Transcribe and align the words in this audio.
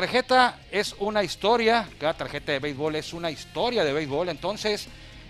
Tarjeta 0.00 0.58
es 0.70 0.94
una 0.98 1.24
historia, 1.24 1.88
cada 1.98 2.12
tarjeta 2.12 2.52
de 2.52 2.58
béisbol 2.58 2.96
es 2.96 3.14
una 3.14 3.30
historia 3.30 3.82
de 3.82 3.94
béisbol, 3.94 4.28
entonces 4.28 4.88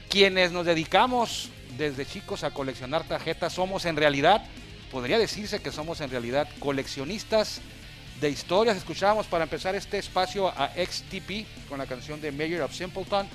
quienes 0.09 0.51
nos 0.51 0.66
dedicamos 0.66 1.51
desde 1.79 2.05
chicos 2.05 2.42
a 2.42 2.51
coleccionar 2.51 3.05
tarjetas 3.05 3.52
somos 3.52 3.84
en 3.84 3.95
realidad, 3.95 4.42
podría 4.91 5.20
decirse 5.20 5.62
que 5.62 5.70
somos 5.70 6.01
en 6.01 6.11
realidad 6.11 6.48
coleccionistas 6.59 7.61
de 8.20 8.29
historias. 8.29 8.77
Escuchábamos 8.77 9.27
para 9.29 9.45
empezar 9.45 9.77
este 9.77 9.98
espacio 9.98 10.48
a 10.48 10.73
XTP 10.75 11.69
con 11.69 11.78
la 11.78 11.87
canción 11.87 12.20
de 12.20 12.33
Mayor 12.33 12.62
of 12.62 12.75
Simpleton. 12.75 13.28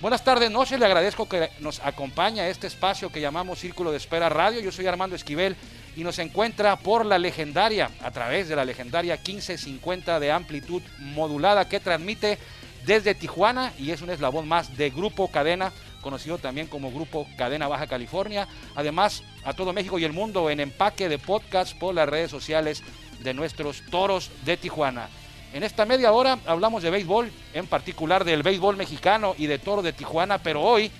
Buenas 0.00 0.24
tardes, 0.24 0.50
noches, 0.50 0.80
le 0.80 0.86
agradezco 0.86 1.28
que 1.28 1.50
nos 1.60 1.80
acompaña 1.80 2.44
a 2.44 2.48
este 2.48 2.66
espacio 2.66 3.12
que 3.12 3.20
llamamos 3.20 3.58
Círculo 3.58 3.90
de 3.90 3.98
Espera 3.98 4.30
Radio. 4.30 4.62
Yo 4.62 4.72
soy 4.72 4.86
Armando 4.86 5.16
Esquivel 5.16 5.54
y 5.96 6.04
nos 6.04 6.18
encuentra 6.18 6.76
por 6.76 7.04
la 7.04 7.18
legendaria, 7.18 7.90
a 8.02 8.10
través 8.10 8.48
de 8.48 8.56
la 8.56 8.64
legendaria 8.64 9.16
1550 9.16 10.20
de 10.20 10.32
amplitud 10.32 10.82
modulada 10.98 11.68
que 11.68 11.80
transmite 11.80 12.38
desde 12.86 13.14
Tijuana 13.14 13.72
y 13.78 13.90
es 13.90 14.02
un 14.02 14.10
eslabón 14.10 14.48
más 14.48 14.76
de 14.76 14.90
Grupo 14.90 15.28
Cadena, 15.28 15.72
conocido 16.00 16.38
también 16.38 16.66
como 16.66 16.90
Grupo 16.90 17.26
Cadena 17.36 17.68
Baja 17.68 17.86
California. 17.86 18.48
Además, 18.74 19.22
a 19.44 19.52
todo 19.52 19.72
México 19.72 19.98
y 19.98 20.04
el 20.04 20.12
mundo 20.12 20.50
en 20.50 20.60
empaque 20.60 21.08
de 21.08 21.18
podcast 21.18 21.78
por 21.78 21.94
las 21.94 22.08
redes 22.08 22.30
sociales 22.30 22.82
de 23.22 23.34
nuestros 23.34 23.82
toros 23.90 24.30
de 24.44 24.56
Tijuana. 24.56 25.08
En 25.52 25.62
esta 25.62 25.84
media 25.84 26.12
hora 26.12 26.38
hablamos 26.46 26.82
de 26.82 26.90
béisbol, 26.90 27.30
en 27.52 27.66
particular 27.66 28.24
del 28.24 28.42
béisbol 28.42 28.76
mexicano 28.76 29.34
y 29.36 29.46
de 29.46 29.58
toro 29.58 29.82
de 29.82 29.92
Tijuana, 29.92 30.38
pero 30.38 30.62
hoy, 30.62 30.90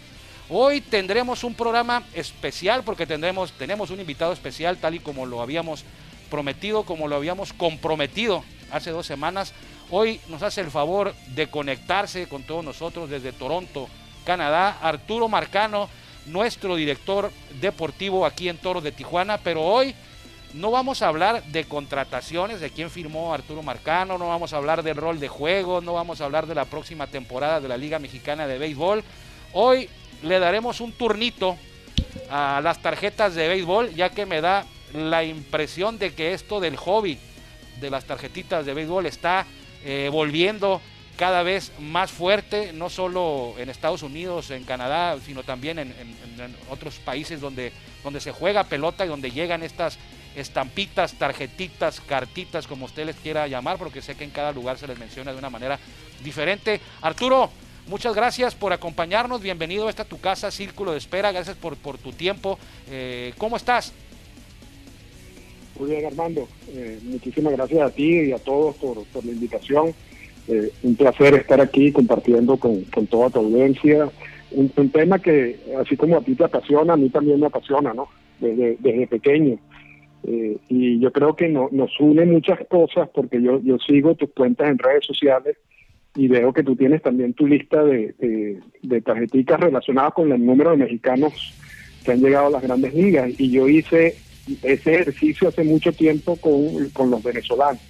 hoy 0.48 0.80
tendremos 0.80 1.44
un 1.44 1.54
programa 1.54 2.02
especial 2.14 2.82
porque 2.84 3.06
tendremos, 3.06 3.52
tenemos 3.52 3.90
un 3.90 4.00
invitado 4.00 4.32
especial 4.32 4.78
tal 4.78 4.94
y 4.94 5.00
como 5.00 5.26
lo 5.26 5.40
habíamos 5.40 5.84
prometido, 6.30 6.84
como 6.84 7.08
lo 7.08 7.16
habíamos 7.16 7.52
comprometido 7.52 8.44
hace 8.70 8.90
dos 8.90 9.06
semanas. 9.06 9.52
Hoy 9.90 10.20
nos 10.28 10.42
hace 10.42 10.62
el 10.62 10.70
favor 10.70 11.14
de 11.34 11.48
conectarse 11.48 12.26
con 12.28 12.42
todos 12.42 12.64
nosotros 12.64 13.10
desde 13.10 13.32
Toronto, 13.32 13.88
Canadá, 14.24 14.78
Arturo 14.80 15.28
Marcano, 15.28 15.88
nuestro 16.26 16.76
director 16.76 17.30
deportivo 17.60 18.24
aquí 18.24 18.48
en 18.48 18.56
Toro 18.56 18.80
de 18.80 18.92
Tijuana, 18.92 19.38
pero 19.38 19.62
hoy 19.62 19.94
no 20.54 20.70
vamos 20.70 21.02
a 21.02 21.08
hablar 21.08 21.42
de 21.44 21.64
contrataciones, 21.64 22.60
de 22.60 22.70
quién 22.70 22.90
firmó 22.90 23.32
Arturo 23.32 23.62
Marcano, 23.62 24.18
no 24.18 24.28
vamos 24.28 24.52
a 24.52 24.58
hablar 24.58 24.82
del 24.82 24.96
rol 24.96 25.18
de 25.18 25.28
juego, 25.28 25.80
no 25.80 25.94
vamos 25.94 26.20
a 26.20 26.24
hablar 26.24 26.46
de 26.46 26.54
la 26.54 26.66
próxima 26.66 27.06
temporada 27.06 27.60
de 27.60 27.68
la 27.68 27.76
Liga 27.76 27.98
Mexicana 27.98 28.46
de 28.46 28.58
Béisbol. 28.58 29.02
Hoy 29.52 29.88
le 30.22 30.38
daremos 30.38 30.80
un 30.80 30.92
turnito 30.92 31.56
a 32.30 32.60
las 32.62 32.80
tarjetas 32.80 33.34
de 33.34 33.48
béisbol, 33.48 33.94
ya 33.94 34.10
que 34.10 34.26
me 34.26 34.40
da 34.40 34.66
la 34.94 35.24
impresión 35.24 35.98
de 35.98 36.14
que 36.14 36.32
esto 36.32 36.60
del 36.60 36.76
hobby 36.76 37.18
de 37.80 37.90
las 37.90 38.04
tarjetitas 38.04 38.66
de 38.66 38.74
béisbol 38.74 39.06
está 39.06 39.46
eh, 39.84 40.08
volviendo 40.12 40.80
cada 41.16 41.42
vez 41.42 41.72
más 41.78 42.10
fuerte, 42.10 42.72
no 42.72 42.88
solo 42.90 43.54
en 43.58 43.68
Estados 43.68 44.02
Unidos, 44.02 44.50
en 44.50 44.64
Canadá, 44.64 45.18
sino 45.24 45.42
también 45.42 45.78
en, 45.78 45.92
otros 46.70 46.96
países 46.96 47.40
donde, 47.40 47.72
donde 48.02 48.20
se 48.20 48.32
juega 48.32 48.64
pelota 48.64 49.04
y 49.04 49.08
donde 49.08 49.30
llegan 49.30 49.62
estas 49.62 49.98
estampitas, 50.34 51.14
tarjetitas, 51.14 52.00
cartitas, 52.00 52.66
como 52.66 52.86
usted 52.86 53.06
les 53.06 53.16
quiera 53.16 53.46
llamar, 53.46 53.76
porque 53.76 54.02
sé 54.02 54.14
que 54.14 54.24
en 54.24 54.30
cada 54.30 54.52
lugar 54.52 54.78
se 54.78 54.86
les 54.86 54.98
menciona 54.98 55.32
de 55.32 55.38
una 55.38 55.50
manera 55.50 55.78
diferente. 56.24 56.80
Arturo, 57.02 57.50
muchas 57.88 58.14
gracias 58.14 58.54
por 58.54 58.72
acompañarnos, 58.72 59.42
bienvenido 59.42 59.86
a 59.86 59.90
esta 59.90 60.04
tu 60.04 60.20
casa, 60.20 60.50
Círculo 60.50 60.92
de 60.92 60.98
Espera, 60.98 61.32
gracias 61.32 61.56
por, 61.56 61.76
por 61.76 61.98
tu 61.98 62.12
tiempo. 62.12 62.58
Eh, 62.90 63.32
¿Cómo 63.38 63.56
estás? 63.56 63.92
Muy 65.78 65.90
bien, 65.90 66.06
Armando. 66.06 66.46
Eh, 66.68 66.98
muchísimas 67.02 67.52
gracias 67.54 67.82
a 67.82 67.90
ti 67.90 68.28
y 68.28 68.32
a 68.32 68.38
todos 68.38 68.76
por, 68.76 69.04
por 69.06 69.24
la 69.24 69.32
invitación. 69.32 69.94
Eh, 70.48 70.70
un 70.82 70.96
placer 70.96 71.34
estar 71.34 71.60
aquí 71.60 71.92
compartiendo 71.92 72.56
con, 72.56 72.82
con 72.84 73.06
toda 73.06 73.30
tu 73.30 73.38
audiencia. 73.40 74.10
Un, 74.50 74.70
un, 74.76 74.90
tema 74.90 75.18
que, 75.18 75.58
así 75.80 75.96
como 75.96 76.18
a 76.18 76.20
ti 76.20 76.34
te 76.34 76.44
apasiona, 76.44 76.92
a 76.92 76.96
mí 76.96 77.08
también 77.08 77.40
me 77.40 77.46
apasiona, 77.46 77.94
¿no? 77.94 78.08
Desde, 78.40 78.76
desde 78.80 79.06
pequeño. 79.06 79.58
Eh, 80.24 80.56
y 80.68 81.00
yo 81.00 81.10
creo 81.10 81.34
que 81.34 81.48
no, 81.48 81.68
nos 81.72 81.98
une 81.98 82.24
muchas 82.26 82.60
cosas 82.68 83.08
porque 83.12 83.42
yo, 83.42 83.60
yo 83.62 83.78
sigo 83.78 84.14
tus 84.14 84.30
cuentas 84.30 84.68
en 84.68 84.78
redes 84.78 85.04
sociales 85.06 85.56
y 86.14 86.28
veo 86.28 86.52
que 86.52 86.62
tú 86.62 86.76
tienes 86.76 87.02
también 87.02 87.32
tu 87.34 87.46
lista 87.46 87.82
de, 87.82 88.14
de, 88.18 88.60
de 88.82 89.00
tarjeticas 89.00 89.60
relacionadas 89.60 90.12
con 90.14 90.30
el 90.30 90.44
número 90.44 90.70
de 90.70 90.76
mexicanos 90.76 91.32
que 92.04 92.12
han 92.12 92.20
llegado 92.20 92.48
a 92.48 92.50
las 92.50 92.62
grandes 92.62 92.94
ligas. 92.94 93.30
Y 93.38 93.50
yo 93.50 93.68
hice 93.68 94.16
ese 94.62 94.94
ejercicio 94.94 95.48
hace 95.48 95.64
mucho 95.64 95.92
tiempo 95.92 96.36
con, 96.36 96.90
con 96.90 97.10
los 97.10 97.22
venezolanos. 97.22 97.80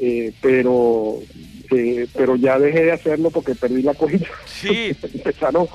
Eh, 0.00 0.32
pero 0.40 1.20
eh, 1.70 2.08
pero 2.12 2.34
ya 2.36 2.58
dejé 2.58 2.84
de 2.84 2.92
hacerlo 2.92 3.30
porque 3.30 3.54
perdí 3.54 3.82
la 3.82 3.94
cuenta. 3.94 4.26
Sí. 4.46 4.92
Empezaron. 5.02 5.68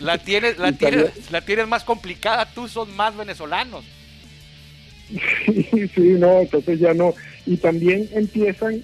La 0.00 0.18
tienes, 0.18 0.58
la 0.58 0.72
tienes, 0.72 1.30
la 1.30 1.40
tienes 1.40 1.66
más 1.66 1.84
complicada, 1.84 2.52
tú 2.52 2.68
son 2.68 2.94
más 2.96 3.16
venezolanos. 3.16 3.84
Sí, 5.44 5.88
sí, 5.94 6.14
no, 6.18 6.40
entonces 6.40 6.80
ya 6.80 6.94
no. 6.94 7.12
Y 7.44 7.58
también 7.58 8.08
empiezan 8.14 8.82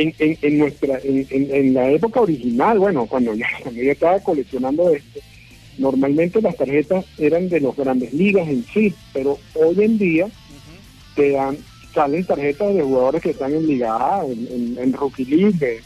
en, 0.00 0.14
en, 0.18 0.38
en 0.40 0.58
nuestra, 0.58 0.98
en, 1.02 1.26
en, 1.30 1.74
la 1.74 1.90
época 1.90 2.20
original, 2.20 2.78
bueno, 2.78 3.06
cuando 3.06 3.34
ya 3.34 3.46
cuando 3.62 3.82
yo 3.82 3.92
estaba 3.92 4.18
coleccionando 4.20 4.90
esto, 4.94 5.20
normalmente 5.78 6.40
las 6.40 6.56
tarjetas 6.56 7.04
eran 7.18 7.48
de 7.48 7.60
los 7.60 7.76
grandes 7.76 8.12
ligas 8.12 8.48
en 8.48 8.64
sí, 8.72 8.94
pero 9.12 9.38
hoy 9.54 9.84
en 9.84 9.98
día 9.98 10.26
uh 10.26 10.28
-huh. 10.28 11.14
te 11.16 11.30
dan, 11.32 11.58
salen 11.94 12.24
tarjetas 12.24 12.74
de 12.74 12.82
jugadores 12.82 13.22
que 13.22 13.30
están 13.30 13.52
en 13.52 13.66
Liga 13.66 13.96
A, 13.96 14.24
en, 14.24 14.76
en, 14.78 14.92
Rookie 14.92 15.24
League, 15.24 15.80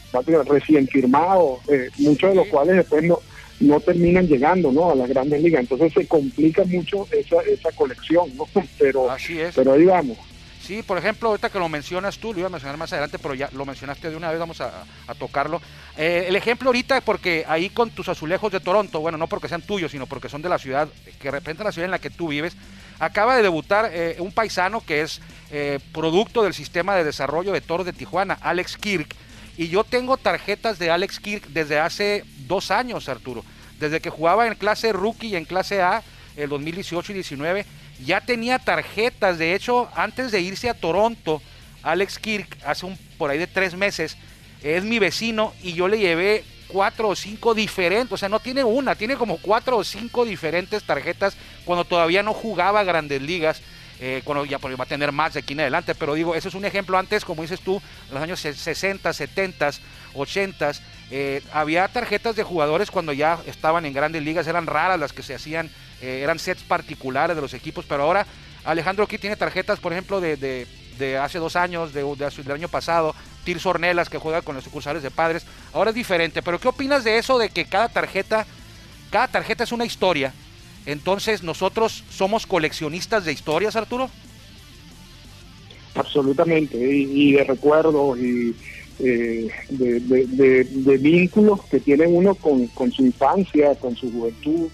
recién 0.47 0.87
firmados, 0.87 1.59
eh, 1.69 1.89
muchos 1.97 2.29
de 2.29 2.35
los 2.35 2.47
cuales 2.47 2.75
después 2.77 3.03
no, 3.03 3.19
no 3.59 3.79
terminan 3.79 4.27
llegando 4.27 4.71
¿no? 4.71 4.91
a 4.91 4.95
las 4.95 5.09
grandes 5.09 5.41
ligas. 5.41 5.61
Entonces 5.61 5.93
se 5.93 6.07
complica 6.07 6.63
mucho 6.65 7.07
esa, 7.11 7.41
esa 7.41 7.71
colección, 7.71 8.29
¿no? 8.37 8.47
Pero, 8.79 9.09
Así 9.09 9.39
es. 9.39 9.55
pero 9.55 9.73
ahí 9.73 9.85
vamos. 9.85 10.17
Sí, 10.65 10.81
por 10.81 10.97
ejemplo, 10.97 11.29
ahorita 11.29 11.51
que 11.51 11.59
lo 11.59 11.69
mencionas 11.69 12.17
tú, 12.17 12.33
lo 12.33 12.39
iba 12.39 12.47
a 12.47 12.49
mencionar 12.49 12.75
más 12.75 12.91
adelante, 12.91 13.19
pero 13.19 13.35
ya 13.35 13.51
lo 13.53 13.67
mencionaste 13.67 14.09
de 14.09 14.15
una 14.15 14.31
vez, 14.31 14.39
vamos 14.39 14.61
a, 14.61 14.83
tocarlo. 15.19 15.61
Eh, 15.95 16.25
el 16.27 16.35
ejemplo 16.35 16.69
ahorita, 16.69 17.01
porque 17.01 17.45
ahí 17.47 17.69
con 17.69 17.91
tus 17.91 18.09
azulejos 18.09 18.51
de 18.51 18.59
Toronto, 18.59 18.99
bueno, 18.99 19.15
no 19.19 19.27
porque 19.27 19.47
sean 19.47 19.61
tuyos, 19.61 19.91
sino 19.91 20.07
porque 20.07 20.27
son 20.27 20.41
de 20.41 20.49
la 20.49 20.57
ciudad, 20.57 20.89
que 21.21 21.29
representan 21.29 21.65
la 21.65 21.71
ciudad 21.71 21.85
en 21.85 21.91
la 21.91 21.99
que 21.99 22.09
tú 22.09 22.29
vives, 22.29 22.57
acaba 22.97 23.37
de 23.37 23.43
debutar 23.43 23.91
eh, 23.93 24.15
un 24.17 24.31
paisano 24.31 24.81
que 24.81 25.03
es 25.03 25.21
eh, 25.51 25.79
producto 25.93 26.41
del 26.41 26.55
sistema 26.55 26.95
de 26.95 27.03
desarrollo 27.03 27.51
de 27.51 27.61
toros 27.61 27.85
de 27.85 27.93
Tijuana, 27.93 28.39
Alex 28.41 28.77
Kirk, 28.77 29.15
y 29.57 29.67
yo 29.67 29.83
tengo 29.83 30.17
tarjetas 30.17 30.79
de 30.79 30.89
Alex 30.89 31.19
Kirk 31.19 31.45
desde 31.49 31.79
hace 31.79 32.25
dos 32.47 32.71
años, 32.71 33.07
Arturo. 33.07 33.45
Desde 33.79 34.01
que 34.01 34.09
jugaba 34.09 34.47
en 34.47 34.55
clase 34.55 34.93
rookie 34.93 35.27
y 35.27 35.35
en 35.35 35.45
clase 35.45 35.83
A, 35.83 36.01
el 36.35 36.49
2018 36.49 37.11
y 37.11 37.15
19, 37.15 37.65
ya 38.03 38.21
tenía 38.21 38.59
tarjetas. 38.59 39.37
De 39.37 39.55
hecho, 39.55 39.89
antes 39.95 40.31
de 40.31 40.41
irse 40.41 40.69
a 40.69 40.73
Toronto, 40.73 41.41
Alex 41.83 42.19
Kirk, 42.19 42.57
hace 42.65 42.85
un 42.85 42.97
por 43.17 43.29
ahí 43.29 43.37
de 43.37 43.47
tres 43.47 43.75
meses, 43.75 44.17
es 44.63 44.83
mi 44.83 44.99
vecino 44.99 45.53
y 45.61 45.73
yo 45.73 45.87
le 45.87 45.99
llevé 45.99 46.43
cuatro 46.67 47.09
o 47.09 47.15
cinco 47.15 47.53
diferentes, 47.53 48.11
o 48.11 48.17
sea, 48.17 48.29
no 48.29 48.39
tiene 48.39 48.63
una, 48.63 48.95
tiene 48.95 49.15
como 49.15 49.37
cuatro 49.37 49.77
o 49.77 49.83
cinco 49.83 50.25
diferentes 50.25 50.83
tarjetas 50.83 51.37
cuando 51.63 51.85
todavía 51.85 52.23
no 52.23 52.33
jugaba 52.33 52.83
grandes 52.83 53.21
ligas. 53.21 53.61
Eh, 54.01 54.21
cuando 54.25 54.43
ya 54.43 54.57
va 54.57 54.83
a 54.83 54.85
tener 54.85 55.13
más 55.13 55.35
de 55.35 55.39
aquí 55.39 55.53
en 55.53 55.61
adelante, 55.61 55.95
pero 55.95 56.15
digo, 56.15 56.35
eso 56.35 56.49
es 56.49 56.53
un 56.53 56.65
ejemplo 56.65 56.97
antes, 56.97 57.23
como 57.23 57.43
dices 57.43 57.61
tú, 57.61 57.81
en 58.09 58.13
los 58.13 58.21
años 58.21 58.41
60, 58.41 59.13
70, 59.13 59.69
80, 60.13 60.71
eh, 61.11 61.41
había 61.53 61.87
tarjetas 61.87 62.35
de 62.35 62.43
jugadores 62.43 62.91
cuando 62.91 63.13
ya 63.13 63.39
estaban 63.45 63.85
en 63.85 63.93
grandes 63.93 64.21
ligas, 64.21 64.47
eran 64.47 64.67
raras 64.67 64.99
las 64.99 65.13
que 65.13 65.23
se 65.23 65.33
hacían, 65.33 65.71
eh, 66.01 66.21
eran 66.23 66.39
sets 66.39 66.63
particulares 66.63 67.35
de 67.35 67.41
los 67.41 67.53
equipos, 67.53 67.85
pero 67.87 68.03
ahora 68.03 68.25
Alejandro 68.63 69.03
aquí 69.03 69.17
tiene 69.17 69.35
tarjetas, 69.35 69.79
por 69.79 69.93
ejemplo, 69.93 70.19
de, 70.19 70.37
de, 70.37 70.67
de 70.97 71.17
hace 71.17 71.39
dos 71.39 71.55
años, 71.55 71.93
de, 71.93 72.03
de, 72.03 72.43
del 72.43 72.51
año 72.51 72.67
pasado, 72.67 73.15
Tirso 73.43 73.69
Ornelas 73.69 74.09
que 74.09 74.17
juega 74.17 74.41
con 74.41 74.55
los 74.55 74.63
sucursales 74.63 75.03
de 75.03 75.11
padres. 75.11 75.45
Ahora 75.73 75.91
es 75.91 75.95
diferente, 75.95 76.41
pero 76.41 76.59
¿qué 76.59 76.67
opinas 76.67 77.03
de 77.03 77.17
eso 77.17 77.37
de 77.37 77.49
que 77.49 77.65
cada 77.65 77.89
tarjeta, 77.89 78.45
cada 79.11 79.27
tarjeta 79.27 79.63
es 79.63 79.71
una 79.71 79.85
historia? 79.85 80.33
Entonces, 80.85 81.43
¿nosotros 81.43 82.03
somos 82.09 82.45
coleccionistas 82.45 83.25
de 83.25 83.33
historias, 83.33 83.75
Arturo? 83.75 84.09
Absolutamente, 85.95 86.77
y, 86.77 87.33
de 87.33 87.43
recuerdos 87.43 88.19
y 88.19 88.53
eh, 88.99 89.49
de, 89.69 90.97
vínculos 90.97 91.61
que 91.65 91.79
tiene 91.79 92.05
uno 92.05 92.35
con, 92.35 92.91
su 92.91 93.05
infancia, 93.05 93.75
con 93.75 93.95
su 93.95 94.11
juventud. 94.11 94.69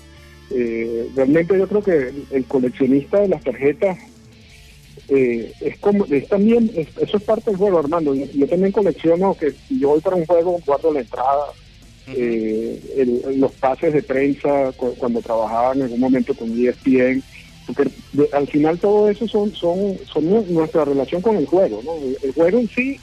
Eh, 0.53 1.09
realmente 1.15 1.57
yo 1.57 1.67
creo 1.67 1.81
que 1.81 2.11
el 2.31 2.45
coleccionista 2.45 3.21
de 3.21 3.29
las 3.29 3.41
tarjetas 3.41 3.97
eh, 5.07 5.53
es 5.61 5.77
como 5.79 6.05
es 6.05 6.27
también 6.27 6.69
eso 6.75 7.17
es 7.17 7.23
parte 7.23 7.51
del 7.51 7.57
juego 7.57 7.79
Armando 7.79 8.13
yo, 8.13 8.47
también 8.47 8.71
colecciono 8.73 9.33
que 9.35 9.51
si 9.51 9.79
yo 9.79 9.89
voy 9.89 10.01
para 10.01 10.17
un 10.17 10.25
juego 10.25 10.59
guardo 10.65 10.91
la 10.93 11.01
entrada 11.01 11.45
eh, 12.07 13.21
los 13.37 13.51
pases 13.53 13.93
de 13.93 14.03
prensa 14.03 14.73
cuando 14.97 15.21
trabajaba 15.21 15.73
en 15.73 15.83
algún 15.83 15.99
momento 16.01 16.33
con 16.33 16.49
ESPN 16.51 17.23
porque 17.67 17.89
al 18.33 18.47
final 18.47 18.77
todo 18.77 19.09
eso 19.09 19.27
son 19.27 19.53
son 19.53 19.97
son 20.05 20.53
nuestra 20.53 20.83
relación 20.83 21.21
con 21.21 21.37
el 21.37 21.45
juego 21.45 21.81
¿no? 21.83 21.93
el, 22.23 22.33
juego 22.33 22.59
en 22.59 22.67
sí 22.69 22.99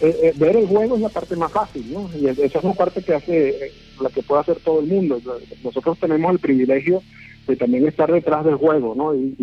eh, 0.00 0.32
ver 0.36 0.56
el 0.56 0.66
juego 0.66 0.96
es 0.96 1.02
la 1.02 1.08
parte 1.08 1.36
más 1.36 1.52
fácil 1.52 1.92
¿no? 1.92 2.10
y 2.20 2.26
esa 2.26 2.58
es 2.58 2.64
la 2.64 2.74
parte 2.74 3.02
que 3.02 3.14
hace 3.14 3.72
la 4.00 4.10
que 4.10 4.22
puede 4.22 4.42
hacer 4.42 4.56
todo 4.60 4.80
el 4.80 4.86
mundo 4.86 5.20
nosotros 5.62 5.98
tenemos 5.98 6.32
el 6.32 6.38
privilegio 6.38 7.02
de 7.48 7.56
también 7.56 7.88
estar 7.88 8.12
detrás 8.12 8.44
del 8.44 8.56
juego, 8.56 8.94
¿no? 8.94 9.14
Y, 9.14 9.34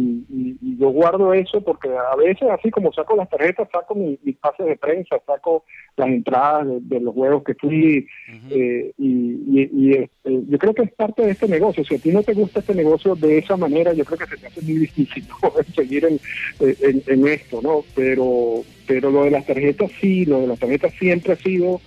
yo 0.78 0.90
guardo 0.90 1.34
eso 1.34 1.62
porque 1.62 1.90
a 1.90 2.16
veces, 2.16 2.50
así 2.50 2.70
como 2.70 2.92
saco 2.94 3.16
las 3.16 3.30
tarjetas, 3.30 3.68
saco 3.72 3.96
mis 3.96 4.38
pases 4.38 4.66
de 4.66 4.76
prensa, 4.76 5.18
saco 5.26 5.64
las 5.96 6.08
entradas 6.10 6.68
de, 6.82 7.00
los 7.00 7.14
juegos 7.14 7.44
que 7.44 7.56
fui, 7.56 8.08
eh, 8.52 8.92
y, 8.98 9.92
este, 9.92 10.44
yo 10.48 10.60
creo 10.60 10.74
que 10.74 10.84
es 10.84 10.94
parte 10.94 11.26
de 11.26 11.32
este 11.32 11.48
negocio. 11.48 11.84
Si 11.84 11.96
a 11.96 12.00
ti 12.00 12.12
no 12.12 12.22
te 12.24 12.34
gusta 12.34 12.60
este 12.60 12.76
negocio 12.76 13.16
de 13.16 13.40
esa 13.40 13.58
manera, 13.58 13.94
yo 13.94 14.06
creo 14.06 14.20
que 14.20 14.28
se 14.28 14.38
te 14.38 14.48
hace 14.48 14.62
muy 14.62 14.74
difícil 14.74 15.26
seguir 15.76 16.06
en, 16.06 17.28
esto, 17.28 17.62
¿no? 17.62 17.84
Pero, 17.96 18.64
pero 18.86 19.10
lo 19.10 19.24
de 19.24 19.32
las 19.32 19.46
tarjetas 19.46 19.90
sí, 20.00 20.26
lo 20.26 20.42
de 20.42 20.48
las 20.48 20.60
tarjetas 20.60 20.94
siempre 20.94 21.34
ha 21.34 21.38
sido 21.38 21.82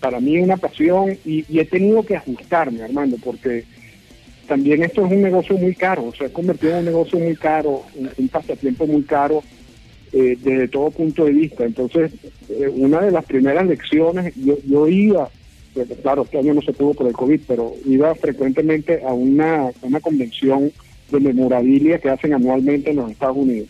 para 0.00 0.20
mí 0.20 0.38
una 0.38 0.56
pasión 0.56 1.16
y, 1.24 1.44
he 1.58 1.64
tenido 1.64 2.02
que 2.02 2.16
ajustarme, 2.16 2.82
Armando, 2.82 3.16
porque 3.22 3.64
también 4.48 4.82
esto 4.82 5.06
es 5.06 5.12
un 5.12 5.22
negocio 5.22 5.56
muy 5.56 5.74
caro, 5.74 6.12
se 6.16 6.24
ha 6.24 6.32
convertido 6.32 6.72
en 6.72 6.78
un 6.78 6.84
negocio 6.86 7.18
muy 7.18 7.36
caro, 7.36 7.82
un, 8.16 8.28
pasatiempo 8.28 8.86
muy 8.86 9.02
caro 9.02 9.42
eh, 10.12 10.36
desde 10.42 10.68
todo 10.68 10.90
punto 10.90 11.24
de 11.24 11.32
vista. 11.32 11.64
Entonces, 11.64 12.12
eh, 12.48 12.68
una 12.68 13.00
de 13.02 13.12
las 13.12 13.24
primeras 13.26 13.66
lecciones, 13.66 14.34
yo, 14.34 14.58
yo 14.66 14.88
iba, 14.88 15.30
claro, 16.02 16.22
este 16.22 16.38
año 16.38 16.54
no 16.54 16.62
se 16.62 16.72
pudo 16.72 16.94
por 16.94 17.06
el 17.06 17.12
COVID, 17.12 17.40
pero 17.46 17.74
iba 17.84 18.14
frecuentemente 18.16 19.02
a 19.06 19.12
una, 19.12 19.70
una 19.82 20.00
convención 20.00 20.72
de 21.10 21.20
memorabilia 21.20 21.98
que 21.98 22.10
hacen 22.10 22.34
anualmente 22.34 22.90
en 22.90 22.96
los 22.96 23.10
Estados 23.10 23.36
Unidos. 23.36 23.68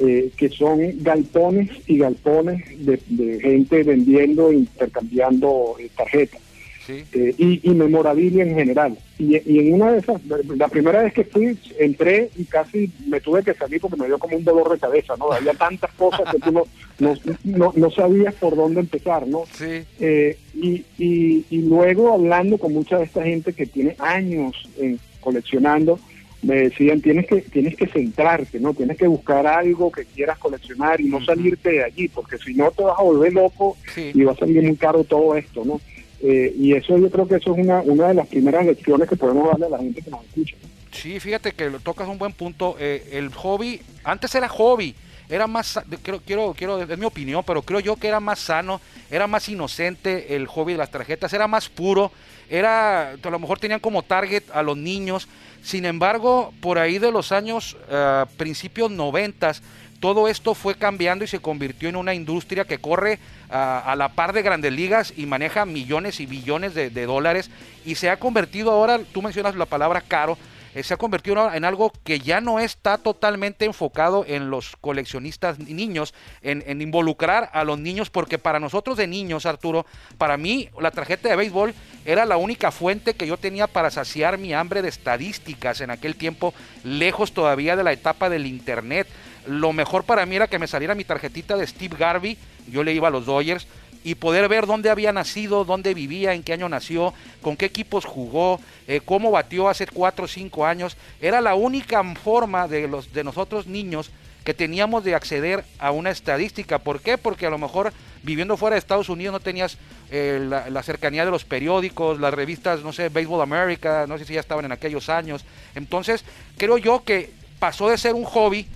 Eh, 0.00 0.30
que 0.36 0.48
son 0.48 0.78
galpones 1.02 1.70
y 1.88 1.98
galpones 1.98 2.62
de, 2.86 3.00
de 3.08 3.40
gente 3.40 3.82
vendiendo, 3.82 4.52
intercambiando 4.52 5.74
tarjetas. 5.96 6.40
Eh, 6.88 7.34
y, 7.36 7.68
memorabilia 7.70 8.44
en 8.44 8.54
general. 8.54 8.98
Y, 9.18 9.36
en 9.36 9.74
una 9.74 9.92
de 9.92 9.98
esas, 9.98 10.20
la 10.24 10.68
primera 10.68 11.02
vez 11.02 11.12
que 11.12 11.24
fui, 11.24 11.58
entré 11.78 12.30
y 12.36 12.44
casi 12.44 12.90
me 13.06 13.20
tuve 13.20 13.42
que 13.42 13.52
salir 13.52 13.80
porque 13.80 13.96
me 13.98 14.06
dio 14.06 14.18
como 14.18 14.36
un 14.36 14.44
dolor 14.44 14.72
de 14.72 14.78
cabeza, 14.78 15.14
¿no? 15.18 15.30
Había 15.30 15.52
tantas 15.52 15.92
cosas 15.92 16.32
que 16.32 16.38
tú 16.38 16.50
no, 16.98 17.72
no, 17.74 17.90
sabías 17.90 18.34
por 18.34 18.56
dónde 18.56 18.80
empezar, 18.80 19.26
¿no? 19.26 19.44
Eh, 19.60 20.38
y, 20.54 20.84
y, 20.98 21.62
luego 21.62 22.14
hablando 22.14 22.56
con 22.56 22.72
mucha 22.72 22.98
de 22.98 23.04
esta 23.04 23.22
gente 23.22 23.52
que 23.52 23.66
tiene 23.66 23.94
años 23.98 24.54
en, 24.78 24.98
coleccionando, 25.20 25.98
me 26.42 26.54
decían 26.56 27.00
tienes 27.00 27.26
que 27.26 27.40
tienes 27.42 27.76
que 27.76 27.86
centrarte 27.88 28.60
no 28.60 28.72
tienes 28.72 28.96
que 28.96 29.08
buscar 29.08 29.46
algo 29.46 29.90
que 29.90 30.04
quieras 30.04 30.38
coleccionar 30.38 31.00
y 31.00 31.08
no 31.08 31.24
salirte 31.24 31.70
de 31.70 31.84
allí 31.84 32.08
porque 32.08 32.38
si 32.38 32.54
no 32.54 32.70
te 32.70 32.84
vas 32.84 32.98
a 32.98 33.02
volver 33.02 33.32
loco 33.32 33.76
y 33.96 34.22
va 34.22 34.32
a 34.32 34.36
salir 34.36 34.62
muy 34.62 34.76
caro 34.76 35.02
todo 35.02 35.36
esto 35.36 35.64
no 35.64 35.80
eh, 36.20 36.52
y 36.58 36.74
eso 36.74 36.98
yo 36.98 37.10
creo 37.10 37.28
que 37.28 37.36
eso 37.36 37.54
es 37.54 37.64
una, 37.64 37.80
una 37.82 38.08
de 38.08 38.14
las 38.14 38.26
primeras 38.26 38.66
lecciones 38.66 39.08
que 39.08 39.16
podemos 39.16 39.48
darle 39.48 39.66
a 39.66 39.70
la 39.70 39.78
gente 39.78 40.02
que 40.02 40.10
nos 40.10 40.24
escucha. 40.24 40.56
Sí, 40.90 41.20
fíjate 41.20 41.52
que 41.52 41.70
lo 41.70 41.78
tocas 41.80 42.08
un 42.08 42.18
buen 42.18 42.32
punto. 42.32 42.76
Eh, 42.78 43.10
el 43.12 43.32
hobby, 43.34 43.80
antes 44.02 44.34
era 44.34 44.48
hobby, 44.48 44.94
era 45.28 45.46
más, 45.46 45.78
quiero, 46.02 46.20
quiero, 46.20 46.54
quiero, 46.56 46.82
es 46.82 46.98
mi 46.98 47.04
opinión, 47.04 47.44
pero 47.46 47.62
creo 47.62 47.80
yo 47.80 47.96
que 47.96 48.08
era 48.08 48.18
más 48.18 48.40
sano, 48.40 48.80
era 49.10 49.26
más 49.26 49.48
inocente 49.48 50.34
el 50.34 50.46
hobby 50.46 50.72
de 50.72 50.78
las 50.78 50.90
tarjetas, 50.90 51.32
era 51.32 51.46
más 51.46 51.68
puro, 51.68 52.10
era, 52.48 53.12
a 53.12 53.30
lo 53.30 53.38
mejor 53.38 53.58
tenían 53.58 53.80
como 53.80 54.02
target 54.02 54.44
a 54.52 54.62
los 54.62 54.76
niños. 54.76 55.28
Sin 55.62 55.84
embargo, 55.84 56.52
por 56.60 56.78
ahí 56.78 56.98
de 56.98 57.12
los 57.12 57.32
años, 57.32 57.76
uh, 57.90 58.26
principios 58.36 58.90
noventas, 58.90 59.62
todo 60.00 60.28
esto 60.28 60.54
fue 60.54 60.76
cambiando 60.76 61.24
y 61.24 61.28
se 61.28 61.40
convirtió 61.40 61.88
en 61.88 61.96
una 61.96 62.14
industria 62.14 62.64
que 62.64 62.78
corre 62.78 63.18
a, 63.50 63.94
la 63.96 64.10
par 64.10 64.32
de 64.32 64.42
grandes 64.42 64.72
ligas 64.72 65.12
y 65.16 65.26
maneja 65.26 65.64
millones 65.64 66.20
y 66.20 66.26
billones 66.26 66.74
de, 66.74 67.06
dólares 67.06 67.50
y 67.84 67.96
se 67.96 68.10
ha 68.10 68.18
convertido 68.18 68.70
ahora, 68.70 69.00
tú 69.12 69.22
mencionas 69.22 69.56
la 69.56 69.66
palabra 69.66 70.00
caro, 70.00 70.38
se 70.82 70.94
ha 70.94 70.96
convertido 70.96 71.52
en 71.52 71.64
algo 71.64 71.92
que 72.04 72.20
ya 72.20 72.40
no 72.40 72.58
está 72.58 72.98
totalmente 72.98 73.64
enfocado 73.64 74.24
en 74.26 74.50
los 74.50 74.76
coleccionistas 74.80 75.58
niños, 75.58 76.14
en, 76.42 76.62
en, 76.66 76.80
involucrar 76.80 77.50
a 77.52 77.64
los 77.64 77.78
niños, 77.78 78.10
porque 78.10 78.38
para 78.38 78.60
nosotros 78.60 78.96
de 78.96 79.06
niños, 79.06 79.46
Arturo, 79.46 79.86
para 80.18 80.36
mí 80.36 80.68
la 80.80 80.90
tarjeta 80.90 81.28
de 81.28 81.36
béisbol 81.36 81.74
era 82.04 82.24
la 82.26 82.36
única 82.36 82.70
fuente 82.70 83.14
que 83.14 83.26
yo 83.26 83.36
tenía 83.36 83.66
para 83.66 83.90
saciar 83.90 84.38
mi 84.38 84.54
hambre 84.54 84.82
de 84.82 84.88
estadísticas 84.88 85.80
en 85.80 85.90
aquel 85.90 86.16
tiempo, 86.16 86.54
lejos 86.84 87.32
todavía 87.32 87.76
de 87.76 87.84
la 87.84 87.92
etapa 87.92 88.28
del 88.28 88.46
Internet. 88.46 89.08
Lo 89.46 89.72
mejor 89.72 90.04
para 90.04 90.26
mí 90.26 90.36
era 90.36 90.48
que 90.48 90.58
me 90.58 90.66
saliera 90.66 90.94
mi 90.94 91.04
tarjetita 91.04 91.56
de 91.56 91.66
Steve 91.66 91.96
Garvey, 91.98 92.36
yo 92.70 92.82
le 92.82 92.92
iba 92.92 93.08
a 93.08 93.10
los 93.10 93.26
Dodgers, 93.26 93.66
y 94.04 94.14
poder 94.14 94.48
ver 94.48 94.66
dónde 94.66 94.90
había 94.90 95.12
nacido, 95.12 95.64
dónde 95.64 95.94
vivía, 95.94 96.34
en 96.34 96.42
qué 96.42 96.52
año 96.52 96.68
nació, 96.68 97.14
con 97.42 97.56
qué 97.56 97.66
equipos 97.66 98.04
jugó, 98.04 98.60
eh, 98.86 99.00
cómo 99.04 99.30
batió 99.30 99.68
hace 99.68 99.86
4 99.86 100.24
o 100.24 100.28
5 100.28 100.66
años. 100.66 100.96
Era 101.20 101.40
la 101.40 101.54
única 101.54 102.02
forma 102.14 102.68
de, 102.68 102.88
los, 102.88 103.12
de 103.12 103.24
nosotros 103.24 103.66
niños 103.66 104.10
que 104.44 104.54
teníamos 104.54 105.04
de 105.04 105.14
acceder 105.14 105.64
a 105.78 105.90
una 105.90 106.10
estadística. 106.10 106.78
¿Por 106.78 107.00
qué? 107.00 107.18
Porque 107.18 107.46
a 107.46 107.50
lo 107.50 107.58
mejor 107.58 107.92
viviendo 108.22 108.56
fuera 108.56 108.74
de 108.74 108.78
Estados 108.78 109.08
Unidos 109.08 109.32
no 109.32 109.40
tenías 109.40 109.76
eh, 110.10 110.44
la, 110.48 110.70
la, 110.70 110.82
cercanía 110.82 111.24
de 111.24 111.30
los 111.30 111.44
periódicos, 111.44 112.18
las 112.18 112.32
revistas, 112.32 112.82
no 112.82 112.92
sé, 112.92 113.10
Baseball 113.10 113.42
America, 113.42 114.06
no 114.08 114.16
sé 114.16 114.24
si 114.24 114.34
ya 114.34 114.40
estaban 114.40 114.64
en 114.64 114.72
aquellos 114.72 115.08
años. 115.08 115.44
Entonces, 115.74 116.24
creo 116.56 116.78
yo 116.78 117.04
que 117.04 117.30
pasó 117.58 117.90
de 117.90 117.98
ser 117.98 118.14
un 118.14 118.24
hobby 118.24 118.66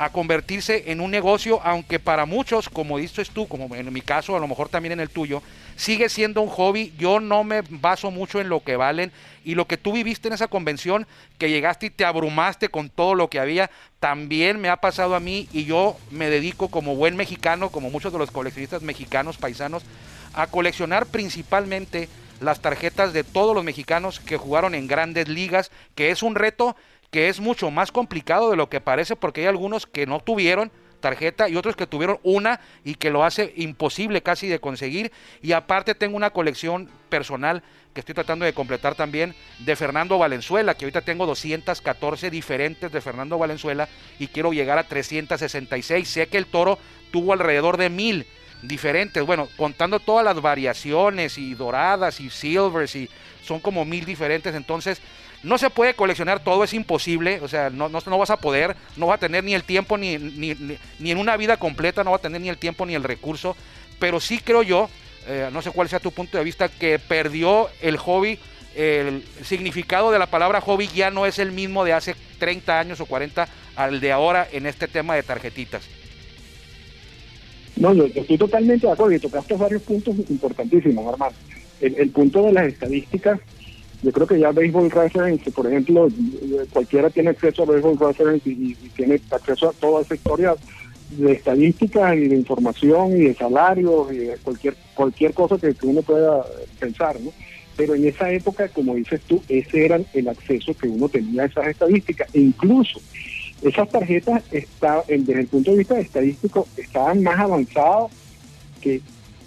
a 0.00 0.08
convertirse 0.08 0.84
en 0.90 1.02
un 1.02 1.10
negocio, 1.10 1.60
aunque 1.62 1.98
para 1.98 2.24
muchos, 2.24 2.70
como 2.70 2.96
dices 2.96 3.28
tú, 3.28 3.46
como 3.46 3.74
en 3.74 3.92
mi 3.92 4.00
caso, 4.00 4.34
a 4.34 4.40
lo 4.40 4.48
mejor 4.48 4.70
también 4.70 4.92
en 4.92 5.00
el 5.00 5.10
tuyo, 5.10 5.42
sigue 5.76 6.08
siendo 6.08 6.40
un 6.40 6.48
hobby. 6.48 6.94
Yo 6.96 7.20
no 7.20 7.44
me 7.44 7.60
baso 7.68 8.10
mucho 8.10 8.40
en 8.40 8.48
lo 8.48 8.64
que 8.64 8.76
valen 8.76 9.12
y 9.44 9.56
lo 9.56 9.66
que 9.66 9.76
tú 9.76 9.92
viviste 9.92 10.28
en 10.28 10.32
esa 10.32 10.48
convención, 10.48 11.06
que 11.36 11.50
llegaste 11.50 11.84
y 11.84 11.90
te 11.90 12.06
abrumaste 12.06 12.70
con 12.70 12.88
todo 12.88 13.14
lo 13.14 13.28
que 13.28 13.40
había, 13.40 13.70
también 13.98 14.58
me 14.58 14.70
ha 14.70 14.78
pasado 14.78 15.14
a 15.14 15.20
mí 15.20 15.50
y 15.52 15.66
yo 15.66 15.98
me 16.10 16.30
dedico 16.30 16.68
como 16.68 16.96
buen 16.96 17.14
mexicano, 17.14 17.68
como 17.68 17.90
muchos 17.90 18.10
de 18.10 18.20
los 18.20 18.30
coleccionistas 18.30 18.80
mexicanos, 18.80 19.36
paisanos, 19.36 19.82
a 20.32 20.46
coleccionar 20.46 21.04
principalmente 21.04 22.08
las 22.40 22.60
tarjetas 22.60 23.12
de 23.12 23.22
todos 23.22 23.54
los 23.54 23.64
mexicanos 23.64 24.18
que 24.18 24.38
jugaron 24.38 24.74
en 24.74 24.86
grandes 24.86 25.28
ligas, 25.28 25.70
que 25.94 26.10
es 26.10 26.22
un 26.22 26.36
reto 26.36 26.74
que 27.10 27.28
es 27.28 27.40
mucho 27.40 27.70
más 27.70 27.92
complicado 27.92 28.50
de 28.50 28.56
lo 28.56 28.68
que 28.68 28.80
parece 28.80 29.16
porque 29.16 29.42
hay 29.42 29.46
algunos 29.48 29.86
que 29.86 30.06
no 30.06 30.20
tuvieron 30.20 30.70
tarjeta 31.00 31.48
y 31.48 31.56
otros 31.56 31.76
que 31.76 31.86
tuvieron 31.86 32.20
una 32.22 32.60
y 32.84 32.94
que 32.94 33.10
lo 33.10 33.24
hace 33.24 33.52
imposible 33.56 34.22
casi 34.22 34.48
de 34.48 34.60
conseguir. 34.60 35.10
Y 35.42 35.52
aparte 35.52 35.94
tengo 35.94 36.16
una 36.16 36.30
colección 36.30 36.88
personal 37.08 37.62
que 37.94 38.00
estoy 38.00 38.14
tratando 38.14 38.44
de 38.44 38.52
completar 38.52 38.94
también 38.94 39.34
de 39.58 39.74
Fernando 39.74 40.18
Valenzuela, 40.18 40.74
que 40.74 40.84
ahorita 40.84 41.00
tengo 41.00 41.26
214 41.26 42.30
diferentes 42.30 42.92
de 42.92 43.00
Fernando 43.00 43.36
Valenzuela 43.38 43.88
y 44.18 44.28
quiero 44.28 44.52
llegar 44.52 44.78
a 44.78 44.84
366. 44.84 46.08
Sé 46.08 46.28
que 46.28 46.38
el 46.38 46.46
toro 46.46 46.78
tuvo 47.10 47.32
alrededor 47.32 47.76
de 47.76 47.90
mil 47.90 48.26
diferentes, 48.62 49.24
bueno, 49.24 49.48
contando 49.56 49.98
todas 49.98 50.24
las 50.24 50.40
variaciones 50.40 51.38
y 51.38 51.54
doradas 51.54 52.20
y 52.20 52.30
silvers 52.30 52.94
y 52.94 53.08
son 53.42 53.58
como 53.58 53.84
mil 53.84 54.04
diferentes, 54.04 54.54
entonces 54.54 55.00
no 55.42 55.58
se 55.58 55.70
puede 55.70 55.94
coleccionar 55.94 56.42
todo, 56.42 56.64
es 56.64 56.74
imposible, 56.74 57.40
o 57.42 57.48
sea, 57.48 57.70
no, 57.70 57.88
no, 57.88 58.18
vas 58.18 58.30
a 58.30 58.36
poder, 58.36 58.76
no 58.96 59.06
va 59.06 59.14
a 59.14 59.18
tener 59.18 59.44
ni 59.44 59.54
el 59.54 59.64
tiempo, 59.64 59.96
ni, 59.96 60.18
ni, 60.18 60.54
ni, 60.98 61.10
en 61.10 61.18
una 61.18 61.36
vida 61.36 61.56
completa, 61.56 62.04
no 62.04 62.10
va 62.10 62.16
a 62.16 62.20
tener 62.20 62.40
ni 62.40 62.48
el 62.48 62.58
tiempo 62.58 62.84
ni 62.86 62.94
el 62.94 63.02
recurso, 63.02 63.56
pero 63.98 64.20
sí 64.20 64.38
creo 64.38 64.62
yo, 64.62 64.90
eh, 65.26 65.48
no 65.52 65.62
sé 65.62 65.70
cuál 65.70 65.88
sea 65.88 66.00
tu 66.00 66.12
punto 66.12 66.38
de 66.38 66.44
vista, 66.44 66.68
que 66.68 66.98
perdió 66.98 67.68
el 67.80 67.96
hobby, 67.96 68.38
el 68.74 69.24
significado 69.42 70.10
de 70.10 70.18
la 70.18 70.26
palabra 70.26 70.60
hobby 70.60 70.88
ya 70.88 71.10
no 71.10 71.26
es 71.26 71.38
el 71.38 71.52
mismo 71.52 71.84
de 71.84 71.92
hace 71.92 72.14
30 72.38 72.78
años 72.78 73.00
o 73.00 73.06
40 73.06 73.48
al 73.76 74.00
de 74.00 74.12
ahora 74.12 74.46
en 74.52 74.66
este 74.66 74.88
tema 74.88 75.14
de 75.14 75.22
tarjetitas. 75.22 75.82
No, 77.76 77.94
yo, 77.94 78.04
estoy 78.06 78.36
totalmente 78.36 78.86
de 78.86 78.92
acuerdo 78.92 79.14
y 79.14 79.18
tocaste 79.18 79.54
varios 79.54 79.82
puntos 79.82 80.14
importantísimos, 80.28 81.12
hermano. 81.12 81.34
El, 81.80 82.10
punto 82.10 82.42
de 82.42 82.52
las 82.52 82.66
estadísticas, 82.66 83.40
yo 84.02 84.12
creo 84.12 84.26
que 84.26 84.38
ya 84.38 84.50
Baseball 84.50 84.90
Reference, 84.90 85.50
por 85.50 85.66
ejemplo, 85.66 86.08
cualquiera 86.72 87.10
tiene 87.10 87.30
acceso 87.30 87.62
a 87.62 87.66
Baseball 87.66 87.98
Reference 87.98 88.48
y, 88.48 88.74
tiene 88.96 89.20
acceso 89.30 89.68
a 89.68 89.72
toda 89.72 90.02
esa 90.02 90.14
historia 90.14 90.54
de 91.10 91.32
estadísticas 91.32 92.16
y 92.16 92.28
de 92.28 92.36
información 92.36 93.16
y 93.16 93.24
de 93.24 93.34
salarios 93.34 94.12
y 94.12 94.18
de 94.18 94.36
cualquier 94.38 94.76
cualquier 94.94 95.34
cosa 95.34 95.58
que, 95.58 95.74
uno 95.82 96.02
pueda 96.02 96.44
pensar, 96.78 97.20
¿no? 97.20 97.32
Pero 97.76 97.94
en 97.94 98.06
esa 98.06 98.30
época, 98.30 98.68
como 98.68 98.94
dices 98.94 99.20
tú, 99.26 99.42
ese 99.48 99.84
era 99.84 100.00
el 100.14 100.28
acceso 100.28 100.74
que 100.74 100.88
uno 100.88 101.08
tenía 101.08 101.42
a 101.42 101.46
esas 101.46 101.66
estadísticas. 101.66 102.28
E 102.32 102.40
incluso 102.40 103.00
esas 103.62 103.90
tarjetas, 103.90 104.42
está, 104.50 105.02
desde 105.08 105.40
el 105.40 105.46
punto 105.46 105.72
de 105.72 105.78
vista 105.78 105.98
estadístico, 105.98 106.66
estaban 106.76 107.22
más 107.22 107.38
avanzadas 107.38 108.10
que, 108.80 109.00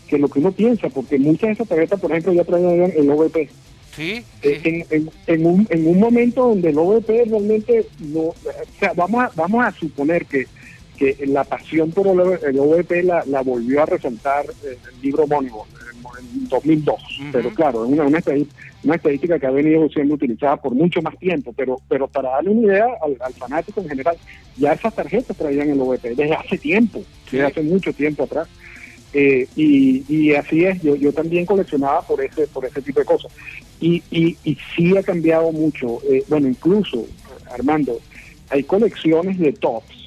que 0.08 0.18
lo 0.20 0.28
que 0.28 0.40
uno 0.40 0.52
piensa, 0.52 0.90
porque 0.90 1.18
muchas 1.18 1.48
de 1.48 1.54
esas 1.54 1.68
tarjetas, 1.68 2.00
por 2.00 2.12
ejemplo, 2.12 2.34
ya 2.34 2.44
traían 2.44 2.92
el 2.96 3.10
OVP. 3.10 3.50
Sí, 3.96 4.24
eh, 4.42 4.86
En, 4.90 5.10
en, 5.28 5.46
un, 5.46 5.68
en 5.70 5.88
un 5.88 6.00
momento 6.00 6.48
donde 6.48 6.70
el 6.70 6.78
OVP 6.78 7.26
realmente 7.26 7.86
no, 8.00 8.20
o 8.20 8.36
sea, 8.80 8.94
vamos 8.94 9.24
a, 9.24 9.32
vamos 9.36 9.66
a 9.66 9.72
suponer 9.72 10.26
que, 10.26 10.48
que 10.98 11.26
la 11.28 11.44
pasión 11.44 11.92
por 11.92 12.08
el 12.08 12.60
OVP 12.60 13.04
la, 13.04 13.24
la 13.28 13.42
volvió 13.42 13.84
a 13.84 13.86
resaltar 13.86 14.46
el 14.64 15.02
libro 15.02 15.24
homónimo 15.24 15.68
en 16.20 16.50
2002, 16.50 16.96
pero 17.32 17.50
claro, 17.52 17.86
es 17.86 17.92
una, 17.92 18.06
una, 18.06 18.96
estadística, 18.96 19.40
que 19.40 19.48
ha 19.48 19.52
venido 19.52 19.88
siendo 19.90 20.16
utilizada 20.16 20.58
por 20.58 20.74
mucho 20.74 21.02
más 21.02 21.18
tiempo, 21.18 21.54
pero 21.56 21.78
pero 21.88 22.08
para 22.08 22.32
darle 22.32 22.50
una 22.50 22.68
idea 22.68 22.88
al, 23.02 23.34
fanático 23.34 23.82
en 23.82 23.90
general, 23.90 24.18
ya 24.58 24.74
esas 24.74 24.94
tarjetas 24.94 25.38
traían 25.38 25.70
el 25.70 25.80
OVP 25.80 26.16
desde 26.16 26.34
hace 26.34 26.58
tiempo, 26.58 27.04
desde 27.32 27.46
hace 27.46 27.62
mucho 27.62 27.94
tiempo 27.94 28.24
atrás. 28.24 28.48
Eh, 29.14 29.48
y, 29.56 30.04
y, 30.08 30.34
así 30.34 30.66
es, 30.66 30.82
yo, 30.82 30.96
yo 30.96 31.14
también 31.14 31.46
coleccionaba 31.46 32.02
por 32.02 32.24
ese 32.24 32.48
por 32.48 32.66
ese 32.66 32.82
tipo 32.82 33.00
de 33.00 33.06
cosas. 33.06 33.32
Y, 33.80 34.02
y, 34.10 34.38
y 34.44 34.58
sí 34.76 34.98
ha 34.98 35.04
cambiado 35.04 35.52
mucho. 35.52 36.00
Eh, 36.10 36.24
bueno, 36.28 36.48
incluso, 36.48 37.06
Armando, 37.52 38.00
hay 38.50 38.64
colecciones 38.64 39.38
de 39.38 39.54
tops 39.54 40.04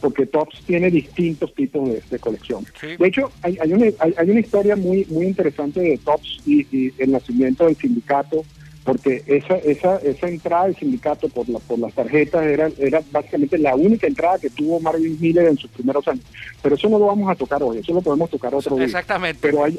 porque 0.00 0.26
Tops 0.26 0.62
tiene 0.66 0.90
distintos 0.90 1.54
tipos 1.54 1.88
de, 1.88 2.18
colección. 2.18 2.64
De 2.82 3.06
hecho, 3.06 3.30
hay, 3.42 3.56
hay, 3.60 3.72
una, 3.72 3.86
hay, 3.98 4.30
una 4.30 4.40
historia 4.40 4.76
muy 4.76 5.06
muy 5.08 5.26
interesante 5.26 5.80
de 5.80 5.98
Tops 5.98 6.40
y, 6.46 6.92
el 6.98 7.12
nacimiento 7.12 7.66
del 7.66 7.76
sindicato, 7.76 8.44
porque 8.90 9.22
esa 9.26 9.56
esa 9.58 9.98
esa 9.98 10.26
entrada 10.26 10.64
del 10.64 10.74
sindicato 10.74 11.28
por 11.28 11.48
la 11.48 11.60
por 11.60 11.78
las 11.78 11.94
tarjetas 11.94 12.44
era 12.44 12.68
era 12.76 13.00
básicamente 13.12 13.56
la 13.56 13.76
única 13.76 14.08
entrada 14.08 14.40
que 14.40 14.50
tuvo 14.50 14.80
Marvin 14.80 15.16
Miller 15.20 15.46
en 15.46 15.56
sus 15.56 15.70
primeros 15.70 16.08
años. 16.08 16.24
Pero 16.60 16.74
eso 16.74 16.88
no 16.88 16.98
lo 16.98 17.06
vamos 17.06 17.30
a 17.30 17.36
tocar 17.36 17.62
hoy, 17.62 17.78
eso 17.78 17.92
lo 17.92 18.00
podemos 18.00 18.28
tocar 18.28 18.52
otro 18.52 18.74
día. 18.74 18.86
Exactamente. 18.86 19.38
Pero 19.40 19.62
hay 19.62 19.78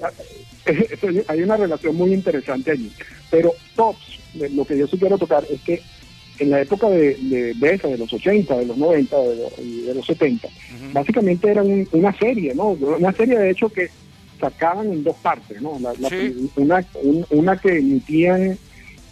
hay 1.28 1.42
una 1.44 1.58
relación 1.58 1.94
muy 1.94 2.14
interesante 2.14 2.72
allí. 2.72 2.90
Pero 3.30 3.52
Tops, 3.76 4.18
lo 4.54 4.64
que 4.64 4.78
yo 4.78 4.88
sí 4.88 4.98
quiero 4.98 5.18
tocar 5.18 5.44
es 5.50 5.60
que 5.60 5.82
en 6.40 6.50
la 6.50 6.62
época 6.62 6.90
de, 6.90 7.16
de, 7.16 7.54
de, 7.54 7.98
los 7.98 8.14
80, 8.14 8.60
de 8.60 8.66
los 8.66 8.78
90, 8.78 9.18
de, 9.18 9.94
los 9.94 10.06
70, 10.06 10.48
básicamente 10.94 11.52
era 11.52 11.64
una 11.92 12.18
serie, 12.18 12.56
¿no? 12.56 12.70
Una 12.70 13.12
serie 13.12 13.38
de 13.38 13.50
hecho 13.50 13.68
que 13.68 13.90
sacaban 14.40 14.90
en 14.90 15.04
dos 15.04 15.18
partes, 15.18 15.62
¿no? 15.62 15.78
una, 16.56 16.86
una 17.30 17.58
que 17.58 17.78
emitían 17.78 18.58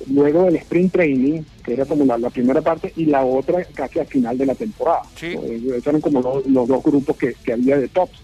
luego 0.08 0.46
del 0.46 0.56
sprint 0.58 0.94
training, 0.94 1.42
que 1.64 1.74
era 1.74 1.86
como 1.86 2.06
la, 2.06 2.30
primera 2.30 2.62
parte, 2.62 2.94
y 2.96 3.06
la 3.06 3.24
otra 3.24 3.64
casi 3.74 4.00
al 4.00 4.08
final 4.08 4.38
de 4.38 4.46
la 4.46 4.56
temporada. 4.56 5.02
Esos 5.22 5.88
eran 5.88 6.02
como 6.02 6.22
los, 6.22 6.68
dos 6.68 6.84
grupos 6.84 7.18
que, 7.18 7.54
había 7.54 7.78
de 7.78 7.88
tops. 7.88 8.20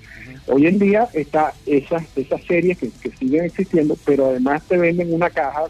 Hoy 0.48 0.67
en 0.67 0.79
día 0.79 1.10
está 1.13 1.53
esas, 1.65 2.03
esas 2.15 2.44
series 2.44 2.77
que, 2.77 2.89
que 2.89 3.12
siguen 3.12 3.46
existiendo, 3.46 3.98
pero 4.05 4.27
además 4.27 4.63
te 4.67 4.77
venden 4.77 5.13
una 5.13 5.29
caja 5.29 5.65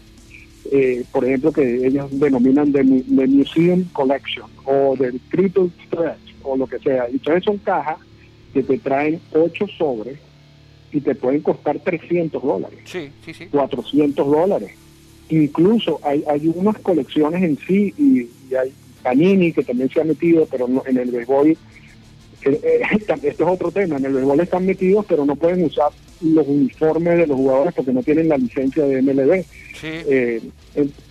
eh, 0.72 1.04
por 1.12 1.24
ejemplo, 1.24 1.52
que 1.52 1.86
ellos 1.86 2.08
denominan 2.18 2.72
de, 2.72 2.82
Museum 2.82 3.84
Collection 3.92 4.50
o 4.64 4.96
del 4.96 5.20
Triple 5.30 5.70
Stretch 5.86 6.34
o 6.42 6.56
lo 6.56 6.66
que 6.66 6.78
sea. 6.78 7.06
Entonces 7.06 7.44
son 7.44 7.58
cajas 7.58 7.98
que 8.52 8.62
te 8.62 8.78
traen 8.78 9.20
ocho 9.32 9.66
sobres 9.78 10.18
y 10.92 11.00
te 11.00 11.14
pueden 11.14 11.42
costar 11.42 11.78
300 11.78 12.42
dólares, 12.42 12.78
sí, 12.84 13.10
sí, 13.24 13.34
sí. 13.34 13.46
400 13.46 14.26
dólares. 14.26 14.72
Incluso 15.28 15.98
hay, 16.02 16.22
hay 16.28 16.52
unas 16.54 16.78
colecciones 16.78 17.42
en 17.42 17.58
sí 17.66 17.94
y, 17.98 18.54
hay 18.54 18.72
Panini 19.02 19.52
que 19.52 19.62
también 19.62 19.88
se 19.88 20.00
ha 20.00 20.04
metido, 20.04 20.46
pero 20.50 20.66
no, 20.68 20.82
en 20.86 20.96
el 20.96 21.10
béisbol, 21.10 21.50
eh, 21.50 21.56
eh, 22.42 22.80
esto 23.22 23.44
es 23.44 23.50
otro 23.50 23.70
tema, 23.70 23.96
en 23.96 24.04
el 24.04 24.12
béisbol 24.12 24.40
están 24.40 24.66
metidos, 24.66 25.04
pero 25.08 25.24
no 25.24 25.36
pueden 25.36 25.64
usar 25.64 25.90
los 26.20 26.46
uniformes 26.46 27.18
de 27.18 27.26
los 27.26 27.36
jugadores 27.36 27.74
porque 27.74 27.92
no 27.92 28.02
tienen 28.02 28.28
la 28.28 28.38
licencia 28.38 28.84
de 28.84 29.02
MLB. 29.02 29.44
Eh, 29.82 30.42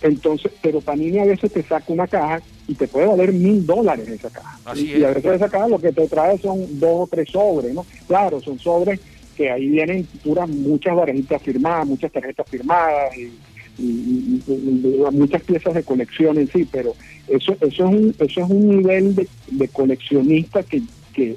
entonces, 0.02 0.52
pero 0.60 0.80
Panini 0.80 1.18
a 1.20 1.24
veces 1.24 1.52
te 1.52 1.62
saca 1.62 1.92
una 1.92 2.06
caja 2.06 2.42
y 2.66 2.74
te 2.74 2.88
puede 2.88 3.06
valer 3.06 3.32
mil 3.32 3.64
dólares 3.64 4.08
esa 4.08 4.30
caja. 4.30 4.58
y, 4.76 5.02
a 5.04 5.08
veces 5.08 5.36
esa 5.36 5.48
caja 5.48 5.68
lo 5.68 5.78
que 5.78 5.92
te 5.92 6.08
trae 6.08 6.38
son 6.38 6.80
dos 6.80 7.04
o 7.04 7.08
tres 7.10 7.30
sobres, 7.30 7.72
¿no? 7.72 7.86
Claro, 8.08 8.40
son 8.40 8.58
sobres 8.58 9.00
que 9.36 9.50
ahí 9.50 9.68
vienen 9.68 10.04
puras 10.24 10.48
muchas 10.48 10.96
barajitas 10.96 11.42
firmadas, 11.42 11.86
muchas 11.86 12.10
tarjetas 12.10 12.48
firmadas 12.48 13.16
y, 13.16 13.30
muchas 13.78 15.42
piezas 15.42 15.74
de 15.74 15.82
colección 15.82 16.38
en 16.38 16.48
sí, 16.48 16.66
pero 16.70 16.94
eso 17.28 17.52
eso 17.60 17.66
es 17.66 17.80
un, 17.80 18.14
eso 18.18 18.40
es 18.40 18.50
un 18.50 18.68
nivel 18.68 19.14
de, 19.14 19.28
de 19.50 19.68
coleccionista 19.68 20.62
que, 20.62 20.82
que 21.12 21.36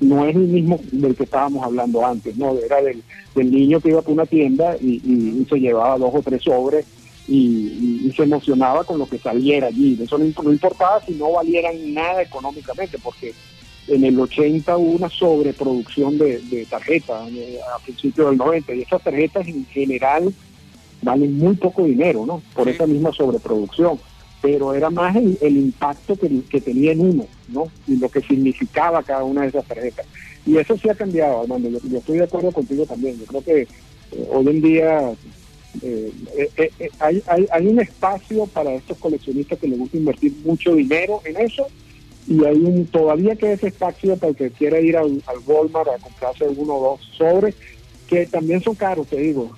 no 0.00 0.26
es 0.26 0.36
el 0.36 0.42
mismo 0.42 0.80
del 0.92 1.14
que 1.14 1.24
estábamos 1.24 1.64
hablando 1.64 2.04
antes, 2.04 2.36
no, 2.36 2.58
era 2.58 2.80
del, 2.82 3.02
niño 3.34 3.80
que 3.80 3.90
iba 3.90 4.02
por 4.02 4.12
una 4.12 4.26
tienda 4.26 4.76
y, 4.80 5.46
se 5.48 5.58
llevaba 5.58 5.98
dos 5.98 6.10
o 6.14 6.22
tres 6.22 6.42
sobres 6.42 6.86
y, 7.28 8.12
se 8.16 8.22
emocionaba 8.22 8.84
con 8.84 8.98
lo 8.98 9.08
que 9.08 9.18
saliera 9.18 9.68
allí. 9.68 9.98
Eso 10.00 10.18
no, 10.18 10.24
importaba 10.24 11.00
si 11.04 11.12
no 11.12 11.32
valieran 11.32 11.94
nada 11.94 12.22
económicamente, 12.22 12.98
porque 13.02 13.32
en 13.88 14.04
el 14.04 14.18
80 14.18 14.76
hubo 14.76 14.92
una 14.92 15.08
sobreproducción 15.08 16.18
de, 16.18 16.66
tarjetas 16.68 17.30
eh, 17.30 17.58
a 17.74 17.78
principios 17.82 18.30
del 18.30 18.38
90 18.38 18.74
y 18.74 18.82
esas 18.82 19.02
tarjetas 19.02 19.46
en 19.46 19.64
general 19.66 20.32
valen 21.02 21.38
muy 21.38 21.56
poco 21.56 21.84
dinero, 21.84 22.26
¿no? 22.26 22.42
Por 22.54 22.68
esa 22.68 22.86
misma 22.86 23.12
sobreproducción 23.12 23.98
pero 24.42 24.74
era 24.74 24.88
más 24.90 25.14
el, 25.16 25.56
impacto 25.56 26.16
que, 26.16 26.42
que, 26.48 26.60
tenía 26.60 26.92
en 26.92 27.00
uno, 27.00 27.26
¿no? 27.48 27.68
Y 27.86 27.96
lo 27.96 28.08
que 28.08 28.22
significaba 28.22 29.02
cada 29.02 29.22
una 29.22 29.42
de 29.42 29.48
esas 29.48 29.66
tarjetas. 29.66 30.06
Y 30.46 30.56
eso 30.56 30.76
sí 30.78 30.88
ha 30.88 30.94
cambiado, 30.94 31.42
Armando. 31.42 31.68
Yo, 31.68 31.98
estoy 31.98 32.18
de 32.18 32.24
acuerdo 32.24 32.50
contigo 32.50 32.86
también. 32.86 33.18
Yo 33.18 33.26
creo 33.26 33.44
que 33.44 33.62
eh, 33.62 34.28
hoy 34.30 34.48
en 34.48 34.62
día 34.62 35.12
eh, 35.82 36.12
eh, 36.56 36.90
hay, 36.98 37.22
hay, 37.26 37.46
hay, 37.50 37.66
un 37.66 37.80
espacio 37.80 38.46
para 38.46 38.72
estos 38.72 38.96
coleccionistas 38.98 39.58
que 39.58 39.68
les 39.68 39.78
gusta 39.78 39.98
invertir 39.98 40.34
mucho 40.44 40.74
dinero 40.74 41.20
en 41.24 41.36
eso 41.36 41.66
y 42.26 42.44
hay 42.44 42.56
un 42.56 42.86
todavía 42.86 43.36
que 43.36 43.52
ese 43.52 43.68
espacio 43.68 44.16
para 44.16 44.30
el 44.30 44.36
que 44.36 44.50
quiera 44.50 44.80
ir 44.80 44.96
al, 44.96 45.22
al 45.26 45.38
Walmart 45.46 45.88
a 45.88 45.98
comprarse 45.98 46.48
uno 46.48 46.74
o 46.74 46.90
dos 46.90 47.00
sobres 47.16 47.54
que 48.10 48.26
también 48.26 48.60
son 48.60 48.74
caros, 48.74 49.06
te 49.06 49.16
digo, 49.16 49.56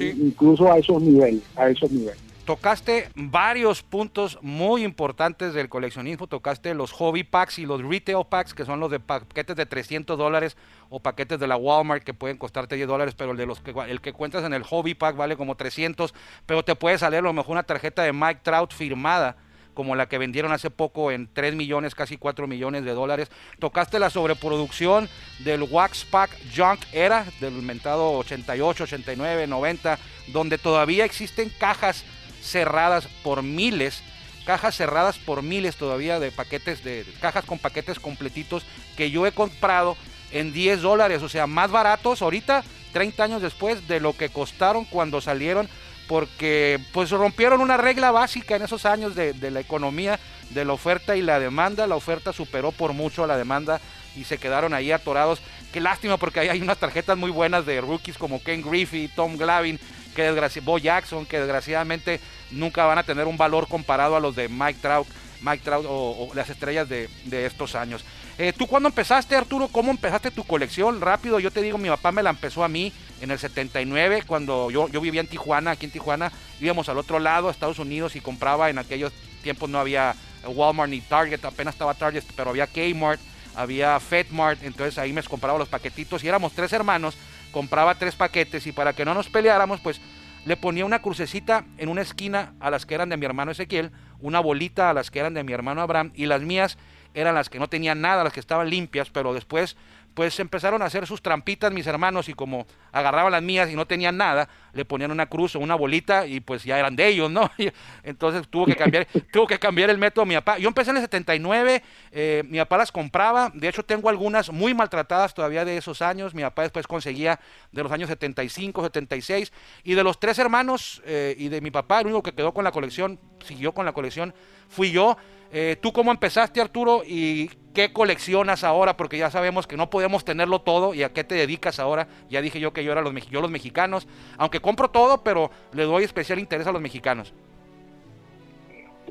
incluso 0.00 0.70
a 0.70 0.78
esos 0.78 1.00
niveles, 1.00 1.42
a 1.56 1.70
esos 1.70 1.90
niveles 1.90 2.28
tocaste 2.48 3.10
varios 3.14 3.82
puntos 3.82 4.38
muy 4.40 4.82
importantes 4.82 5.52
del 5.52 5.68
coleccionismo. 5.68 6.28
Tocaste 6.28 6.72
los 6.72 6.92
hobby 6.92 7.22
packs 7.22 7.58
y 7.58 7.66
los 7.66 7.82
retail 7.82 8.24
packs, 8.26 8.54
que 8.54 8.64
son 8.64 8.80
los 8.80 8.90
de 8.90 9.00
paquetes 9.00 9.54
de 9.54 9.66
300 9.66 10.16
dólares 10.16 10.56
o 10.88 10.98
paquetes 10.98 11.38
de 11.38 11.46
la 11.46 11.58
Walmart 11.58 12.02
que 12.02 12.14
pueden 12.14 12.38
costarte 12.38 12.76
10 12.76 12.88
dólares, 12.88 13.14
pero 13.14 13.32
el, 13.32 13.36
de 13.36 13.44
los 13.44 13.60
que, 13.60 13.74
el 13.88 14.00
que 14.00 14.14
cuentas 14.14 14.44
en 14.44 14.54
el 14.54 14.62
hobby 14.62 14.94
pack 14.94 15.14
vale 15.14 15.36
como 15.36 15.56
300, 15.56 16.14
pero 16.46 16.64
te 16.64 16.74
puede 16.74 16.96
salir 16.96 17.18
a 17.18 17.22
lo 17.22 17.34
mejor 17.34 17.52
una 17.52 17.64
tarjeta 17.64 18.02
de 18.02 18.14
Mike 18.14 18.40
Trout 18.42 18.72
firmada 18.72 19.36
como 19.78 19.94
la 19.94 20.08
que 20.08 20.18
vendieron 20.18 20.50
hace 20.50 20.70
poco 20.70 21.12
en 21.12 21.32
3 21.32 21.54
millones, 21.54 21.94
casi 21.94 22.16
4 22.16 22.48
millones 22.48 22.84
de 22.84 22.94
dólares. 22.94 23.30
Tocaste 23.60 24.00
la 24.00 24.10
sobreproducción 24.10 25.08
del 25.38 25.62
Wax 25.62 26.04
Pack 26.04 26.36
Junk 26.52 26.80
Era, 26.90 27.24
del 27.38 27.52
inventado 27.52 28.10
88, 28.14 28.82
89, 28.82 29.46
90, 29.46 29.96
donde 30.32 30.58
todavía 30.58 31.04
existen 31.04 31.48
cajas 31.60 32.02
cerradas 32.42 33.06
por 33.22 33.44
miles, 33.44 34.02
cajas 34.44 34.74
cerradas 34.74 35.16
por 35.16 35.44
miles 35.44 35.76
todavía 35.76 36.18
de 36.18 36.32
paquetes, 36.32 36.82
de 36.82 37.06
cajas 37.20 37.44
con 37.44 37.60
paquetes 37.60 38.00
completitos 38.00 38.64
que 38.96 39.12
yo 39.12 39.28
he 39.28 39.30
comprado 39.30 39.96
en 40.32 40.52
10 40.52 40.82
dólares, 40.82 41.22
o 41.22 41.28
sea, 41.28 41.46
más 41.46 41.70
baratos 41.70 42.20
ahorita, 42.20 42.64
30 42.94 43.22
años 43.22 43.42
después, 43.42 43.86
de 43.86 44.00
lo 44.00 44.12
que 44.16 44.28
costaron 44.28 44.86
cuando 44.86 45.20
salieron, 45.20 45.68
porque 46.08 46.80
pues 46.92 47.10
rompieron 47.10 47.60
una 47.60 47.76
regla 47.76 48.10
básica 48.10 48.56
en 48.56 48.62
esos 48.62 48.86
años 48.86 49.14
de, 49.14 49.50
la 49.50 49.60
economía, 49.60 50.18
de 50.50 50.64
la 50.64 50.72
oferta 50.72 51.14
y 51.14 51.22
la 51.22 51.38
demanda, 51.38 51.86
la 51.86 51.94
oferta 51.94 52.32
superó 52.32 52.72
por 52.72 52.94
mucho 52.94 53.22
a 53.22 53.26
la 53.26 53.36
demanda 53.36 53.80
y 54.16 54.24
se 54.24 54.38
quedaron 54.38 54.74
ahí 54.74 54.90
atorados. 54.90 55.40
Qué 55.72 55.80
lástima 55.80 56.16
porque 56.16 56.40
ahí 56.40 56.48
hay 56.48 56.62
unas 56.62 56.78
tarjetas 56.78 57.16
muy 57.16 57.30
buenas 57.30 57.66
de 57.66 57.80
rookies 57.80 58.16
como 58.16 58.42
Ken 58.42 58.62
Griffey, 58.62 59.08
Tom 59.08 59.36
Glavin, 59.36 59.78
que 60.16 60.60
Bo 60.64 60.78
Jackson, 60.78 61.26
que 61.26 61.38
desgraciadamente 61.38 62.20
nunca 62.50 62.86
van 62.86 62.98
a 62.98 63.04
tener 63.04 63.26
un 63.26 63.36
valor 63.36 63.68
comparado 63.68 64.16
a 64.16 64.20
los 64.20 64.34
de 64.34 64.48
Mike 64.48 64.80
Trout 64.80 65.06
Mike 65.40 65.62
Trout 65.64 65.86
o, 65.88 66.30
las 66.34 66.50
estrellas 66.50 66.88
de, 66.88 67.08
estos 67.30 67.74
años. 67.74 68.04
Eh, 68.38 68.52
¿Tú 68.56 68.66
cuándo 68.66 68.88
empezaste, 68.88 69.36
Arturo? 69.36 69.68
¿Cómo 69.68 69.90
empezaste 69.90 70.30
tu 70.30 70.44
colección? 70.44 71.00
Rápido, 71.00 71.38
yo 71.40 71.50
te 71.50 71.62
digo, 71.62 71.78
mi 71.78 71.88
papá 71.88 72.12
me 72.12 72.22
la 72.22 72.30
empezó 72.30 72.64
a 72.64 72.68
mí 72.68 72.92
en 73.20 73.30
el 73.30 73.38
79, 73.38 74.24
cuando 74.26 74.70
yo, 74.70 74.88
yo 74.88 75.00
vivía 75.00 75.20
en 75.20 75.26
Tijuana, 75.26 75.72
aquí 75.72 75.86
en 75.86 75.92
Tijuana, 75.92 76.32
íbamos 76.60 76.88
al 76.88 76.98
otro 76.98 77.18
lado, 77.18 77.50
Estados 77.50 77.78
Unidos, 77.78 78.16
y 78.16 78.20
compraba, 78.20 78.70
en 78.70 78.78
aquellos 78.78 79.12
tiempos 79.42 79.68
no 79.68 79.78
había 79.78 80.14
Walmart 80.46 80.90
ni 80.90 81.00
Target, 81.00 81.44
apenas 81.44 81.74
estaba 81.74 81.94
Target, 81.94 82.24
pero 82.36 82.50
había 82.50 82.66
Kmart, 82.66 83.20
había 83.54 83.98
FedMart, 83.98 84.62
entonces 84.62 84.98
ahí 84.98 85.12
me 85.12 85.22
compraba 85.22 85.58
los 85.58 85.68
paquetitos 85.68 86.22
y 86.22 86.28
éramos 86.28 86.52
tres 86.52 86.72
hermanos, 86.72 87.16
compraba 87.50 87.96
tres 87.96 88.14
paquetes 88.14 88.66
y 88.66 88.72
para 88.72 88.92
que 88.92 89.04
no 89.04 89.14
nos 89.14 89.28
peleáramos, 89.28 89.80
pues 89.80 90.00
le 90.44 90.56
ponía 90.56 90.84
una 90.84 91.02
crucecita 91.02 91.64
en 91.76 91.88
una 91.88 92.02
esquina 92.02 92.54
a 92.60 92.70
las 92.70 92.86
que 92.86 92.94
eran 92.94 93.08
de 93.08 93.16
mi 93.16 93.26
hermano 93.26 93.50
Ezequiel, 93.50 93.90
una 94.20 94.40
bolita 94.40 94.90
a 94.90 94.94
las 94.94 95.10
que 95.10 95.18
eran 95.18 95.34
de 95.34 95.42
mi 95.42 95.52
hermano 95.52 95.80
Abraham 95.80 96.12
y 96.14 96.26
las 96.26 96.40
mías 96.40 96.78
eran 97.14 97.34
las 97.34 97.50
que 97.50 97.58
no 97.58 97.68
tenían 97.68 98.00
nada, 98.00 98.24
las 98.24 98.32
que 98.32 98.40
estaban 98.40 98.70
limpias, 98.70 99.10
pero 99.10 99.34
después 99.34 99.76
pues 100.18 100.40
empezaron 100.40 100.82
a 100.82 100.86
hacer 100.86 101.06
sus 101.06 101.22
trampitas 101.22 101.72
mis 101.72 101.86
hermanos 101.86 102.28
y 102.28 102.34
como 102.34 102.66
agarraban 102.90 103.30
las 103.30 103.40
mías 103.40 103.70
y 103.70 103.76
no 103.76 103.86
tenían 103.86 104.16
nada, 104.16 104.48
le 104.72 104.84
ponían 104.84 105.12
una 105.12 105.26
cruz 105.26 105.54
o 105.54 105.60
una 105.60 105.76
bolita 105.76 106.26
y 106.26 106.40
pues 106.40 106.64
ya 106.64 106.76
eran 106.76 106.96
de 106.96 107.06
ellos, 107.06 107.30
¿no? 107.30 107.48
entonces 108.02 108.48
tuvo 108.48 108.66
que 108.66 108.74
cambiar, 108.74 109.06
tuvo 109.32 109.46
que 109.46 109.60
cambiar 109.60 109.90
el 109.90 109.98
método 109.98 110.26
mi 110.26 110.34
papá. 110.34 110.58
Yo 110.58 110.66
empecé 110.66 110.90
en 110.90 110.96
el 110.96 111.02
79, 111.02 111.84
eh, 112.10 112.42
mi 112.48 112.58
papá 112.58 112.78
las 112.78 112.90
compraba, 112.90 113.52
de 113.54 113.68
hecho 113.68 113.84
tengo 113.84 114.08
algunas 114.08 114.50
muy 114.50 114.74
maltratadas 114.74 115.34
todavía 115.34 115.64
de 115.64 115.76
esos 115.76 116.02
años, 116.02 116.34
mi 116.34 116.42
papá 116.42 116.62
después 116.62 116.88
conseguía 116.88 117.38
de 117.70 117.84
los 117.84 117.92
años 117.92 118.08
75, 118.08 118.82
76 118.82 119.52
y 119.84 119.94
de 119.94 120.02
los 120.02 120.18
tres 120.18 120.40
hermanos 120.40 121.00
eh, 121.06 121.36
y 121.38 121.46
de 121.46 121.60
mi 121.60 121.70
papá, 121.70 122.00
el 122.00 122.06
único 122.06 122.24
que 122.24 122.32
quedó 122.32 122.52
con 122.52 122.64
la 122.64 122.72
colección, 122.72 123.20
siguió 123.44 123.70
con 123.72 123.86
la 123.86 123.92
colección, 123.92 124.34
fui 124.68 124.90
yo. 124.90 125.16
Eh, 125.52 125.76
¿Tú 125.80 125.92
cómo 125.92 126.10
empezaste, 126.10 126.60
Arturo? 126.60 127.02
¿Y 127.06 127.50
qué 127.72 127.92
coleccionas 127.92 128.64
ahora? 128.64 128.96
Porque 128.96 129.18
ya 129.18 129.30
sabemos 129.30 129.66
que 129.66 129.76
no 129.76 129.88
podemos 129.88 130.24
tenerlo 130.24 130.60
todo. 130.60 130.94
¿Y 130.94 131.02
a 131.02 131.12
qué 131.12 131.24
te 131.24 131.34
dedicas 131.34 131.78
ahora? 131.78 132.08
Ya 132.28 132.42
dije 132.42 132.60
yo 132.60 132.72
que 132.72 132.84
yo 132.84 132.92
era 132.92 133.02
los, 133.02 133.30
yo 133.30 133.40
los 133.40 133.50
mexicanos. 133.50 134.06
Aunque 134.36 134.60
compro 134.60 134.90
todo, 134.90 135.22
pero 135.22 135.50
le 135.72 135.84
doy 135.84 136.04
especial 136.04 136.38
interés 136.38 136.66
a 136.66 136.72
los 136.72 136.82
mexicanos. 136.82 137.32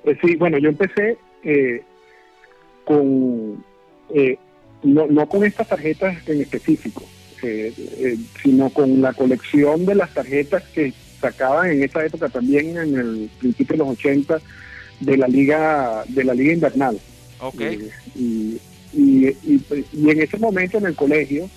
Pues 0.03 0.17
sí, 0.23 0.35
bueno, 0.35 0.57
yo 0.57 0.69
empecé 0.69 1.17
eh, 1.43 1.83
con... 2.85 3.63
Eh, 4.13 4.37
no, 4.83 5.07
no, 5.07 5.27
con 5.27 5.43
estas 5.43 5.67
tarjetas 5.67 6.27
en 6.29 6.41
específico, 6.41 7.03
sino 8.41 8.69
con 8.69 9.01
la 9.01 9.11
colección 9.11 9.87
de 9.87 9.95
las 9.95 10.13
tarjetas 10.13 10.63
que 10.69 10.93
sacaban 11.19 11.71
en 11.71 11.83
esa 11.83 12.05
época 12.05 12.29
también, 12.29 12.77
en 12.77 12.95
el 12.95 13.29
principio 13.39 13.73
de 13.73 13.77
los 13.79 13.89
80 13.89 14.39
de 14.99 15.17
la 15.17 15.27
liga 15.27 16.03
de 16.07 16.23
la 16.23 16.33
liga 16.33 16.53
invernal. 16.53 16.99
Okay. 17.39 17.91
y, 18.15 18.59
y, 18.93 19.27
y, 19.43 20.09
en 20.09 20.21
ese 20.21 20.37
momento 20.37 20.79
en 20.79 20.87
el 20.87 20.95
colegio 20.95 21.47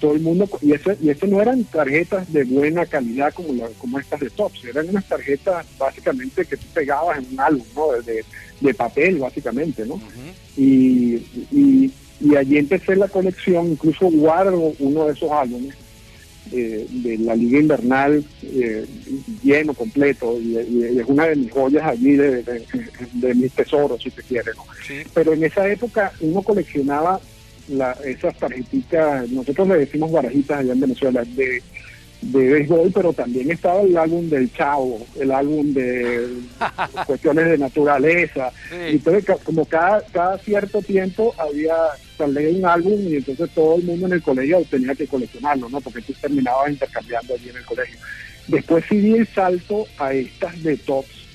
todo 0.00 0.14
el 0.14 0.20
mundo 0.20 0.48
y 0.62 0.72
eso 0.72 0.92
y 1.00 1.10
eso 1.10 1.26
no 1.26 1.40
eran 1.40 1.62
tarjetas 1.64 2.32
de 2.32 2.44
buena 2.44 2.86
calidad 2.86 3.32
como 3.34 3.52
la, 3.52 3.68
como 3.78 3.98
estas 3.98 4.20
de 4.20 4.30
Tops, 4.30 4.64
eran 4.64 4.88
unas 4.88 5.06
tarjetas 5.06 5.66
básicamente 5.78 6.44
que 6.44 6.56
tú 6.56 6.66
pegabas 6.74 7.18
en 7.18 7.26
un 7.32 7.40
álbum, 7.40 7.66
¿no? 7.74 8.02
De, 8.02 8.24
de 8.60 8.74
papel 8.74 9.18
básicamente, 9.18 9.86
¿no? 9.86 10.00
y, 10.56 11.16
y, 11.52 11.92
y 12.20 12.36
allí 12.36 12.58
empecé 12.58 12.96
la 12.96 13.08
colección, 13.08 13.72
incluso 13.72 14.10
guardo 14.10 14.72
uno 14.80 15.06
de 15.06 15.12
esos 15.12 15.30
álbumes 15.30 15.74
eh, 16.52 16.86
de 16.88 17.18
la 17.18 17.34
Liga 17.34 17.58
Invernal 17.58 18.24
eh, 18.42 18.86
lleno, 19.42 19.74
completo, 19.74 20.38
y, 20.40 20.56
es 20.56 21.06
una 21.06 21.26
de 21.26 21.36
mis 21.36 21.52
joyas 21.52 21.84
allí, 21.84 22.16
de, 22.16 22.42
de, 22.42 23.34
mis 23.34 23.52
tesoros, 23.52 24.02
si 24.02 24.10
se 24.10 24.22
quiere. 24.22 24.52
¿no? 24.56 24.64
Pero 25.14 25.32
en 25.32 25.44
esa 25.44 25.68
época 25.68 26.12
uno 26.20 26.42
coleccionaba 26.42 27.20
la, 27.68 27.92
esas 28.04 28.36
tarjetitas, 28.38 29.28
nosotros 29.30 29.68
le 29.68 29.78
decimos 29.78 30.10
barajitas 30.10 30.60
allá 30.60 30.72
en 30.72 30.80
Venezuela, 30.80 31.24
de, 31.24 31.62
de 32.20 32.48
béisbol, 32.48 32.90
pero 32.92 33.12
también 33.12 33.50
estaba 33.50 33.82
el 33.82 33.96
álbum 33.96 34.28
del 34.28 34.52
Chavo, 34.52 35.06
el 35.18 35.30
álbum 35.30 35.72
de 35.72 36.26
cuestiones 37.06 37.46
de 37.46 37.58
naturaleza. 37.58 38.50
Y 38.90 38.96
entonces, 38.96 39.24
como 39.44 39.64
cada, 39.64 40.02
cada 40.12 40.38
cierto 40.38 40.82
tiempo 40.82 41.34
había 41.38 41.74
salía 42.18 42.50
un 42.50 42.66
álbum 42.66 43.00
y 43.08 43.16
entonces 43.16 43.48
todo 43.54 43.76
el 43.76 43.84
mundo 43.84 44.06
en 44.06 44.14
el 44.14 44.22
colegio 44.22 44.62
tenía 44.68 44.94
que 44.94 45.06
coleccionarlo, 45.06 45.68
¿no? 45.68 45.80
Porque 45.80 46.02
tú 46.02 46.12
terminabas 46.20 46.70
intercambiando 46.70 47.34
allí 47.34 47.48
en 47.48 47.56
el 47.56 47.64
colegio. 47.64 47.96
Después 48.48 48.84
sí 48.88 48.96
di 48.98 49.14
el 49.14 49.26
salto 49.28 49.86
a 49.98 50.12
estas 50.12 50.60
de 50.62 50.76
tops, 50.78 51.26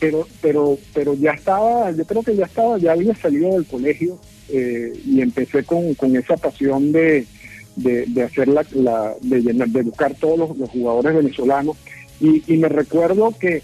pero, 0.00 0.26
pero, 0.42 0.78
pero 0.92 1.14
ya 1.14 1.32
estaba, 1.32 1.90
yo 1.92 2.04
creo 2.04 2.22
que 2.22 2.34
ya 2.34 2.46
estaba, 2.46 2.76
ya 2.78 2.92
había 2.92 3.14
salido 3.14 3.52
del 3.52 3.66
colegio 3.66 4.18
eh, 4.48 4.92
y 5.06 5.20
empecé 5.20 5.64
con, 5.64 5.94
con 5.94 6.16
esa 6.16 6.36
pasión 6.36 6.92
de, 6.92 7.26
de, 7.76 8.22
hacer 8.22 8.48
la, 8.48 8.64
de, 9.20 9.42
de, 9.42 9.82
buscar 9.82 10.14
todos 10.14 10.56
los, 10.58 10.70
jugadores 10.70 11.14
venezolanos 11.14 11.76
y, 12.20 12.42
y 12.52 12.56
me 12.56 12.68
recuerdo 12.68 13.32
que 13.38 13.62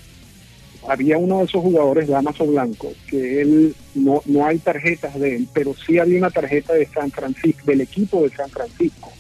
había 0.89 1.19
uno 1.19 1.39
de 1.39 1.45
esos 1.45 1.63
jugadores, 1.63 2.09
Damaso 2.09 2.47
Blanco, 2.47 2.93
que 3.09 3.41
él 3.41 3.75
no, 3.95 4.23
no 4.27 4.47
hay 4.47 4.59
tarjetas 4.59 5.19
de 5.19 5.37
él, 5.37 5.49
pero 5.53 5.75
sí 5.75 5.99
había 5.99 6.19
una 6.19 6.31
tarjeta 6.31 6.75
de 6.75 6.87
San 6.87 7.11
Francisco, 7.11 7.63
del 7.67 7.83
equipo 7.83 8.23
de 8.23 8.31
San 8.31 8.51
Francisco, 8.51 9.13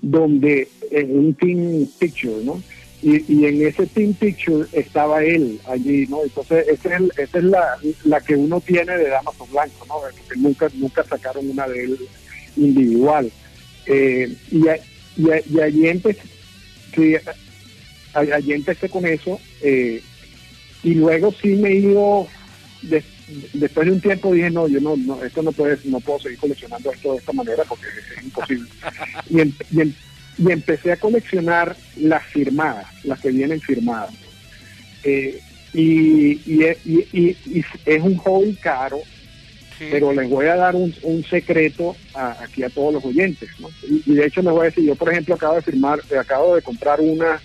donde 0.00 0.68
en 0.90 1.18
un 1.18 1.34
team 1.34 1.88
picture, 1.98 2.44
¿no? 2.44 2.62
Y, 3.02 3.44
en 3.44 3.66
ese 3.66 3.86
team 3.86 4.14
picture 4.14 4.66
estaba 4.72 5.22
él 5.22 5.60
allí, 5.66 6.06
¿no? 6.06 6.22
Entonces, 6.22 6.66
esa 6.68 6.96
es, 6.96 7.34
es 7.34 7.44
la, 7.44 7.76
la 8.04 8.20
que 8.22 8.34
uno 8.34 8.62
tiene 8.62 8.96
de 8.96 9.10
Damaso 9.10 9.46
Blanco, 9.46 9.84
¿no? 9.86 9.96
Porque 10.00 10.40
nunca, 10.40 10.70
nunca 10.74 11.04
sacaron 11.04 11.50
una 11.50 11.68
de 11.68 11.84
él 11.84 11.98
individual. 12.56 13.30
Eh, 13.86 14.32
y, 14.50 14.64
y, 15.16 15.60
allí 15.60 15.88
empecé, 15.88 16.22
allí 18.14 18.52
empecé 18.52 18.88
con 18.88 19.06
eso. 19.06 19.40
Eh, 19.62 20.02
y 20.82 20.94
luego 20.94 21.32
sí 21.32 21.48
me 21.48 21.70
he 21.70 21.76
ido, 21.76 22.28
después 23.52 23.86
de 23.86 23.92
un 23.92 24.00
tiempo 24.00 24.32
dije, 24.32 24.50
no, 24.50 24.68
yo 24.68 24.80
no, 24.80 24.96
no 24.96 25.22
esto 25.24 25.42
no, 25.42 25.52
puede, 25.52 25.78
no 25.84 26.00
puedo 26.00 26.20
seguir 26.20 26.38
coleccionando 26.38 26.92
esto 26.92 27.12
de 27.12 27.18
esta 27.18 27.32
manera 27.32 27.64
porque 27.64 27.86
es 28.16 28.24
imposible. 28.24 28.68
y, 29.30 29.40
em, 29.40 29.52
em, 29.76 29.92
y, 30.38 30.50
empecé 30.50 30.92
a 30.92 30.96
coleccionar 30.96 31.76
las 31.96 32.24
firmadas, 32.24 32.86
las 33.04 33.20
que 33.20 33.30
vienen 33.30 33.60
firmadas. 33.60 34.14
Eh, 35.04 35.40
y, 35.72 36.40
y, 36.46 37.36
es 37.84 38.02
un 38.02 38.16
hobby 38.18 38.54
caro, 38.56 39.00
pero 39.78 40.12
les 40.12 40.28
voy 40.28 40.46
a 40.46 40.56
dar 40.56 40.74
un, 40.74 40.94
un 41.02 41.24
secreto 41.24 41.96
aquí 42.14 42.62
a 42.62 42.70
todos 42.70 42.94
los 42.94 43.04
oyentes. 43.04 43.48
Y, 43.82 44.14
de 44.14 44.26
hecho 44.26 44.42
les 44.42 44.52
voy 44.52 44.62
a 44.62 44.64
decir, 44.64 44.84
yo 44.84 44.94
por 44.94 45.10
ejemplo 45.10 45.34
acabo 45.34 45.56
de 45.56 45.62
firmar, 45.62 46.00
acabo 46.18 46.54
de 46.54 46.62
comprar 46.62 47.00
una 47.00 47.40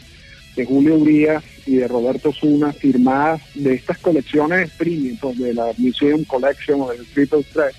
de 0.55 0.65
Julio 0.65 0.95
Urias 0.95 1.43
y 1.65 1.77
de 1.77 1.87
Roberto 1.87 2.33
Zuna, 2.33 2.73
firmadas 2.73 3.41
de 3.53 3.75
estas 3.75 3.97
colecciones 3.99 4.71
premium, 4.71 5.17
pues, 5.17 5.37
de 5.37 5.53
la 5.53 5.71
Museum 5.77 6.23
Collection 6.25 6.81
o 6.81 6.91
del 6.91 7.05
Triple 7.05 7.43
Threat, 7.43 7.73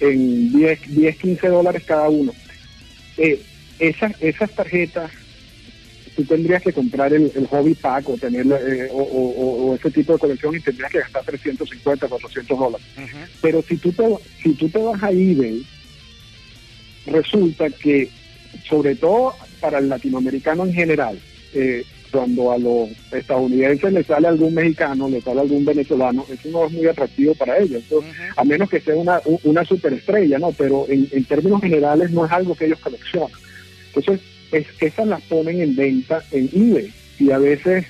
en 0.00 0.52
10, 0.52 0.96
10, 0.96 1.16
15 1.16 1.48
dólares 1.48 1.82
cada 1.86 2.08
uno. 2.08 2.32
Eh, 3.16 3.40
esas, 3.78 4.12
esas 4.20 4.50
tarjetas, 4.50 5.10
tú 6.14 6.24
tendrías 6.24 6.62
que 6.62 6.72
comprar 6.72 7.12
el, 7.12 7.30
hobby 7.50 7.74
pack 7.74 8.08
o, 8.08 8.16
tener, 8.16 8.46
eh, 8.46 8.88
o, 8.92 9.74
ese 9.74 9.90
tipo 9.90 10.14
de 10.14 10.18
colección 10.18 10.54
y 10.56 10.60
tendrías 10.60 10.90
que 10.90 11.00
gastar 11.00 11.24
350, 11.24 12.08
400 12.08 12.58
dólares. 12.58 12.86
Pero 13.40 13.62
si 13.62 13.76
tú, 13.76 13.92
te, 13.92 14.04
si 14.42 14.54
tú 14.54 14.68
te 14.68 14.78
vas 14.78 15.02
a 15.02 15.10
eBay, 15.10 15.64
resulta 17.06 17.68
que, 17.70 18.08
sobre 18.68 18.96
todo 18.96 19.34
para 19.60 19.78
el 19.78 19.88
latinoamericano 19.88 20.64
en 20.64 20.72
general, 20.72 21.18
eh, 21.52 21.84
cuando 22.14 22.52
a 22.52 22.58
los 22.58 22.90
estadounidenses 23.10 23.92
le 23.92 24.04
sale 24.04 24.28
algún 24.28 24.54
mexicano, 24.54 25.08
le 25.08 25.20
sale 25.20 25.40
algún 25.40 25.64
venezolano, 25.64 26.24
eso 26.30 26.48
no 26.48 26.66
es 26.66 26.72
muy 26.72 26.86
atractivo 26.86 27.34
para 27.34 27.58
ellos, 27.58 27.82
a 28.36 28.44
menos 28.44 28.70
que 28.70 28.80
sea 28.80 28.94
una, 28.94 29.20
una 29.42 29.64
superestrella, 29.64 30.38
¿no? 30.38 30.52
Pero 30.52 30.86
en, 30.88 31.24
términos 31.24 31.60
generales 31.60 32.12
no 32.12 32.24
es 32.24 32.30
algo 32.30 32.54
que 32.54 32.66
ellos 32.66 32.78
coleccionan. 32.78 33.30
Entonces, 33.88 34.20
es, 34.56 34.66
esas 34.80 35.06
las 35.06 35.22
ponen 35.22 35.60
en 35.60 35.76
venta 35.76 36.22
en 36.30 36.48
eBay 36.52 36.92
y 37.18 37.30
a 37.30 37.38
veces 37.38 37.86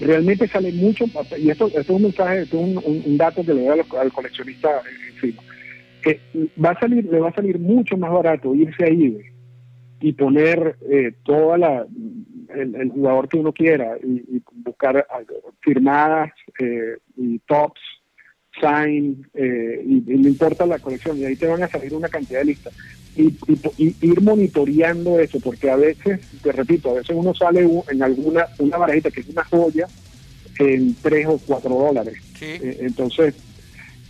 realmente 0.00 0.48
sale 0.48 0.72
mucho, 0.72 1.04
y 1.38 1.50
esto, 1.50 1.66
esto 1.66 1.80
es 1.80 1.90
un 1.90 2.02
mensaje, 2.02 2.42
es 2.42 2.52
un, 2.52 3.16
dato 3.18 3.44
que 3.44 3.54
le 3.54 3.66
doy 3.66 3.80
al, 3.98 4.12
coleccionista 4.12 4.80
encima, 5.14 5.42
que 6.02 6.20
va 6.62 6.70
a 6.70 6.80
salir, 6.80 7.04
le 7.04 7.20
va 7.20 7.28
a 7.28 7.34
salir 7.34 7.58
mucho 7.58 7.96
más 7.96 8.10
barato 8.10 8.54
irse 8.54 8.84
a 8.84 8.88
eBay 8.88 9.30
y 10.00 10.12
poner 10.14 10.76
eh, 10.90 11.12
toda 11.24 11.58
la 11.58 11.86
el, 12.54 12.90
jugador 12.90 13.28
que 13.28 13.36
uno 13.38 13.52
quiera 13.52 13.96
y, 14.02 14.42
buscar 14.52 15.06
firmadas 15.60 16.32
eh, 16.58 16.96
y 17.16 17.38
tops, 17.40 17.80
sign, 18.60 19.26
eh, 19.34 19.82
y, 19.84 20.02
no 20.18 20.28
importa 20.28 20.66
la 20.66 20.78
colección, 20.78 21.18
y 21.18 21.24
ahí 21.24 21.36
te 21.36 21.46
van 21.46 21.62
a 21.62 21.68
salir 21.68 21.94
una 21.94 22.08
cantidad 22.08 22.40
de 22.40 22.46
listas. 22.46 22.72
Y, 23.16 23.34
ir 23.78 24.20
monitoreando 24.20 25.18
eso, 25.18 25.40
porque 25.40 25.70
a 25.70 25.76
veces, 25.76 26.20
te 26.42 26.52
repito, 26.52 26.90
a 26.90 26.94
veces 26.94 27.16
uno 27.18 27.34
sale 27.34 27.68
en 27.88 28.02
alguna 28.02 28.46
una 28.58 28.76
barajita 28.76 29.10
que 29.10 29.20
es 29.20 29.28
una 29.28 29.44
joya 29.44 29.86
en 30.58 30.94
tres 31.02 31.26
o 31.26 31.38
cuatro 31.38 31.74
dólares. 31.74 32.14
Eh, 32.40 32.78
entonces, 32.80 33.34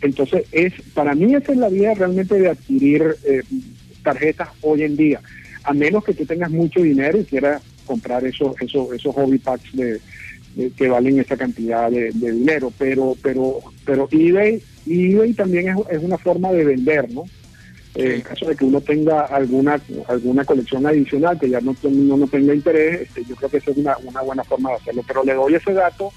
entonces, 0.03 0.45
es 0.53 0.75
para 0.95 1.15
mí 1.15 1.35
esa 1.35 1.53
es 1.53 1.59
la 1.59 1.69
vía 1.69 1.95
realmente 1.95 2.39
de 2.39 2.51
adquirir 2.51 3.17
eh, 3.25 3.43
tarjetas 4.03 4.49
hoy 4.61 4.83
en 4.83 4.97
día, 4.97 5.21
a 5.65 5.73
menos 5.73 6.05
que 6.05 6.15
tú 6.15 6.25
tengas 6.27 6.51
mucho 6.51 6.81
dinero 6.81 7.19
y 7.19 7.25
quieras 7.25 7.63
comprar 7.87 8.25
esos, 8.25 8.55
esos, 8.61 8.93
esos 8.93 9.15
hobby 9.15 9.39
packs 9.39 9.75
de, 9.75 10.01
que 10.77 10.89
valen 10.89 11.21
esa 11.21 11.37
cantidad 11.37 11.91
de, 11.91 12.11
dinero. 12.11 12.73
Pero, 12.79 13.17
pero, 13.23 13.61
pero 13.85 14.09
eBay, 14.11 14.63
eBay 14.87 15.33
también 15.35 15.69
es, 15.69 15.77
es 15.91 16.03
una 16.03 16.19
forma 16.19 16.53
de 16.53 16.65
vender, 16.65 17.11
¿no? 17.13 17.25
En 17.95 18.21
caso 18.21 18.47
de 18.47 18.55
que 18.55 18.65
uno 18.65 18.81
tenga 18.81 19.23
alguna 19.23 19.81
alguna 20.07 20.45
colección 20.45 20.87
adicional 20.87 21.39
que 21.41 21.51
ya 21.51 21.61
no, 21.61 21.75
no, 21.83 22.27
tenga 22.29 22.55
interés, 22.55 23.03
este, 23.03 23.25
yo 23.25 23.35
creo 23.35 23.51
que 23.51 23.57
esa 23.57 23.73
es 23.73 23.77
una, 23.79 23.97
una 23.99 24.23
buena 24.23 24.45
forma 24.45 24.71
de 24.71 24.77
hacerlo. 24.77 25.03
Pero 25.07 25.25
le 25.25 25.35
doy 25.35 25.55
ese 25.55 25.73
dato 25.73 26.13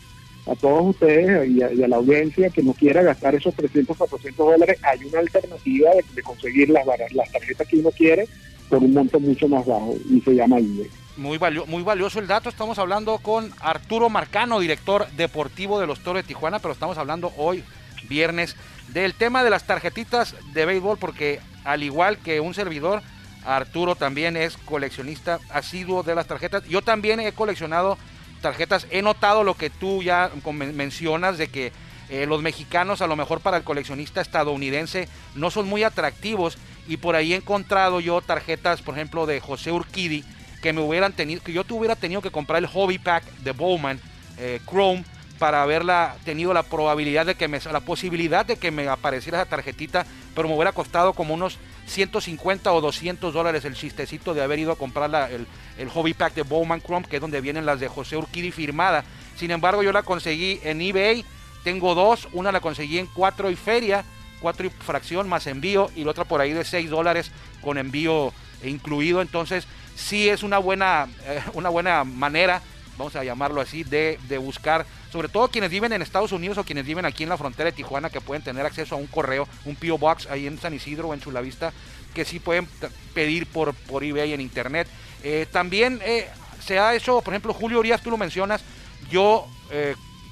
a 0.45 0.55
todos 0.55 0.89
ustedes 0.89 1.49
y 1.49 1.61
a, 1.63 1.87
la 1.87 1.95
audiencia 1.95 2.49
que 2.49 2.61
no 2.61 2.73
quiera 2.73 3.01
gastar 3.01 3.33
esos 3.33 3.55
300, 3.55 3.97
400 3.97 4.45
dólares, 4.45 4.77
hay 4.83 5.03
una 5.05 5.19
alternativa 5.19 5.91
de, 6.15 6.21
conseguir 6.21 6.69
las, 6.69 6.85
las 7.13 7.31
tarjetas 7.31 7.67
que 7.67 7.77
uno 7.77 7.89
quiere 7.91 8.27
por 8.69 8.83
un 8.83 8.93
monto 8.93 9.19
mucho 9.19 9.47
más 9.47 9.65
bajo 9.65 9.95
y 10.09 10.21
se 10.21 10.35
llama 10.35 10.59
eBay. 10.59 10.89
Muy, 11.15 11.39
muy 11.67 11.83
valioso 11.83 12.19
el 12.19 12.25
dato. 12.25 12.49
Estamos 12.49 12.79
hablando 12.79 13.19
con 13.19 13.53
Arturo 13.59 14.09
Marcano, 14.09 14.59
director 14.59 15.07
deportivo 15.11 15.79
de 15.79 15.85
los 15.85 15.99
Toros 15.99 16.23
de 16.23 16.27
Tijuana, 16.27 16.57
pero 16.57 16.73
estamos 16.73 16.97
hablando 16.97 17.31
hoy, 17.37 17.63
viernes, 18.09 18.55
del 18.87 19.13
tema 19.13 19.43
de 19.43 19.51
las 19.51 19.67
tarjetitas 19.67 20.35
de 20.53 20.65
béisbol, 20.65 20.97
porque 20.97 21.39
al 21.65 21.83
igual 21.83 22.17
que 22.17 22.39
un 22.39 22.55
servidor, 22.55 23.03
Arturo 23.45 23.95
también 23.95 24.35
es 24.35 24.57
coleccionista 24.57 25.39
asiduo 25.51 26.01
de 26.01 26.15
las 26.15 26.25
tarjetas. 26.25 26.63
Yo 26.63 26.81
también 26.81 27.19
he 27.19 27.31
coleccionado 27.31 27.99
tarjetas. 28.41 28.87
He 28.89 29.03
notado 29.03 29.43
lo 29.43 29.53
que 29.53 29.69
tú 29.69 30.01
ya 30.01 30.31
mencionas 30.73 31.37
de 31.37 31.47
que 31.47 31.71
eh, 32.09 32.25
los 32.25 32.41
mexicanos 32.41 33.03
a 33.03 33.07
lo 33.07 33.15
mejor 33.15 33.39
para 33.39 33.57
el 33.57 33.63
coleccionista 33.63 34.19
estadounidense 34.19 35.07
no 35.35 35.51
son 35.51 35.67
muy 35.67 35.83
atractivos 35.83 36.57
y 36.87 36.97
por 36.97 37.15
ahí 37.15 37.33
he 37.33 37.37
encontrado 37.37 37.99
yo 37.99 38.19
tarjetas, 38.21 38.81
por 38.81 38.95
ejemplo, 38.95 39.27
de 39.27 39.39
José 39.39 39.71
Urquidi 39.71 40.23
que 40.63 40.71
me 40.71 40.79
hubieran 40.79 41.11
tenido, 41.11 41.43
que 41.43 41.51
yo 41.51 41.65
tuviera 41.65 41.97
tenido 41.97 42.21
que 42.21 42.31
comprar 42.31 42.57
el 42.57 42.67
hobby 42.67 42.97
pack 42.97 43.25
de 43.39 43.51
Bowman 43.51 43.99
eh, 44.37 44.61
Chrome 44.65 45.03
para 45.37 45.61
haberla 45.61 46.15
tenido 46.23 46.53
la 46.53 46.63
probabilidad 46.63 47.25
de 47.25 47.35
que 47.35 47.49
me, 47.49 47.59
la 47.59 47.81
posibilidad 47.81 48.45
de 48.45 48.55
que 48.55 48.71
me 48.71 48.87
apareciera 48.87 49.41
esa 49.41 49.49
tarjetita, 49.49 50.05
pero 50.33 50.47
me 50.47 50.55
hubiera 50.55 50.71
costado 50.71 51.11
como 51.11 51.33
unos 51.33 51.57
150 51.87 52.71
o 52.71 52.79
200 52.79 53.33
dólares 53.33 53.65
el 53.65 53.75
chistecito 53.75 54.33
de 54.33 54.41
haber 54.41 54.57
ido 54.57 54.71
a 54.71 54.77
comprar 54.77 55.29
el, 55.29 55.45
el, 55.77 55.89
hobby 55.89 56.13
pack 56.13 56.33
de 56.33 56.43
Bowman 56.43 56.81
Chrome, 56.81 57.05
que 57.09 57.17
es 57.17 57.21
donde 57.21 57.41
vienen 57.41 57.65
las 57.65 57.81
de 57.81 57.89
José 57.89 58.15
Urquidi 58.15 58.51
firmada. 58.51 59.03
Sin 59.35 59.51
embargo, 59.51 59.83
yo 59.83 59.91
la 59.91 60.03
conseguí 60.03 60.61
en 60.63 60.79
eBay, 60.79 61.25
tengo 61.65 61.93
dos, 61.93 62.29
una 62.31 62.53
la 62.53 62.61
conseguí 62.61 62.99
en 62.99 63.07
4 63.07 63.51
y 63.51 63.57
feria, 63.57 64.05
4 64.39 64.67
y 64.67 64.69
fracción 64.69 65.27
más 65.27 65.45
envío, 65.45 65.91
y 65.93 66.05
la 66.05 66.11
otra 66.11 66.23
por 66.23 66.39
ahí 66.39 66.53
de 66.53 66.63
6 66.63 66.89
dólares 66.89 67.31
con 67.61 67.77
envío 67.77 68.31
incluido. 68.63 69.21
Entonces, 69.21 69.67
sí 69.95 70.29
es 70.29 70.43
una 70.43 70.57
buena, 70.57 71.07
eh, 71.25 71.41
una 71.53 71.69
buena 71.69 72.03
manera 72.03 72.61
vamos 72.97 73.15
a 73.15 73.23
llamarlo 73.23 73.59
así, 73.59 73.83
de, 73.83 74.19
de, 74.27 74.37
buscar, 74.37 74.85
sobre 75.11 75.27
todo 75.27 75.47
quienes 75.47 75.71
viven 75.71 75.93
en 75.93 76.03
Estados 76.03 76.31
Unidos 76.31 76.59
o 76.59 76.63
quienes 76.63 76.85
viven 76.85 77.05
aquí 77.05 77.23
en 77.23 77.29
la 77.29 77.37
frontera 77.37 77.65
de 77.65 77.75
Tijuana, 77.75 78.11
que 78.11 78.21
pueden 78.21 78.43
tener 78.43 78.65
acceso 78.65 78.93
a 78.93 78.99
un 78.99 79.07
correo, 79.07 79.47
un 79.65 79.75
P.O. 79.75 79.97
Box 79.97 80.27
ahí 80.29 80.45
en 80.45 80.59
San 80.59 80.75
Isidro 80.75 81.07
o 81.07 81.13
en 81.13 81.19
Chulavista, 81.19 81.73
que 82.13 82.23
sí 82.23 82.39
pueden 82.39 82.67
pedir 83.15 83.47
por, 83.47 83.73
por 83.73 84.03
eBay 84.03 84.33
en 84.33 84.41
internet. 84.41 84.87
Eh, 85.23 85.47
también 85.51 86.01
eh, 86.03 86.29
se 86.63 86.77
ha 86.77 86.93
hecho, 86.93 87.21
por 87.21 87.33
ejemplo, 87.33 87.53
Julio 87.53 87.79
Urias, 87.79 88.01
tú 88.01 88.11
lo 88.11 88.17
mencionas, 88.17 88.61
yo, 89.09 89.47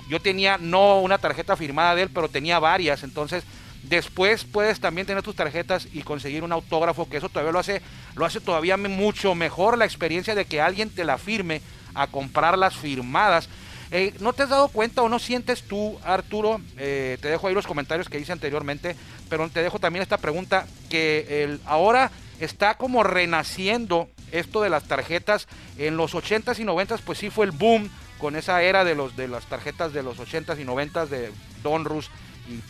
yo 0.08 0.21
tenía 0.21 0.58
no 0.60 1.02
una 1.02 1.17
tarjeta 1.17 1.56
firmada 1.56 1.95
de 1.95 2.04
él, 2.04 2.10
pero 2.13 2.30
tenía 2.30 2.60
varias, 2.60 3.04
entonces 3.04 3.43
después 3.84 4.44
puedes 4.44 4.80
también 4.80 5.08
tener 5.08 5.24
tus 5.24 5.36
tarjetas 5.36 5.88
y 5.91 6.04
conseguir 6.04 6.44
un 6.44 6.52
autógrafo, 6.52 7.10
que 7.10 7.17
eso 7.17 7.30
todavía 7.30 7.52
lo 7.52 7.60
hace, 7.60 7.82
lo 8.15 8.26
hace 8.26 8.39
todavía 8.39 8.78
mucho 8.78 9.36
mejor 9.36 9.78
la 9.78 9.86
experiencia 9.86 10.36
de 10.36 10.46
que 10.46 10.62
alguien 10.62 10.89
te 10.89 11.06
la 11.06 11.17
firme 11.17 11.62
a 11.94 12.08
comprar 12.08 12.58
las 12.58 12.76
firmadas. 12.76 13.50
Eh, 13.91 14.13
¿No 14.20 14.32
te 14.32 14.44
has 14.44 14.50
dado 14.50 14.70
cuenta 14.70 15.02
o 15.02 15.10
no 15.10 15.20
sientes 15.20 15.63
tú, 15.63 16.00
Arturo? 16.04 16.62
Eh, 16.78 17.17
te 17.22 17.28
dejo 17.28 17.48
ahí 17.48 17.54
los 17.54 17.67
comentarios 17.67 18.08
que 18.08 18.20
hice 18.20 18.32
anteriormente, 18.32 18.96
pero 19.30 19.50
te 19.50 19.62
dejo 19.62 19.80
también 19.80 20.02
esta 20.02 20.17
pregunta, 20.17 20.65
que 20.89 21.44
el, 21.44 21.60
ahora 21.65 22.12
está 22.39 22.76
como 22.76 23.04
renaciendo 23.04 24.10
esto 24.32 24.62
de 24.62 24.70
las 24.70 24.84
tarjetas. 24.84 25.48
En 25.78 25.98
los 25.98 26.13
80s 26.13 26.60
y 26.60 26.63
90s, 26.63 27.02
pues 27.06 27.20
sí 27.20 27.30
fue 27.30 27.46
el 27.46 27.52
boom 27.52 27.89
con 28.17 28.36
esa 28.36 28.62
era 28.62 28.86
de, 28.86 28.96
los, 28.96 29.17
de 29.17 29.28
las 29.28 29.46
tarjetas 29.46 29.94
de 29.94 30.04
los 30.04 30.20
80s 30.20 30.60
y 30.60 30.63
90s 30.63 31.08
de 31.08 31.32
Donruss 31.63 32.10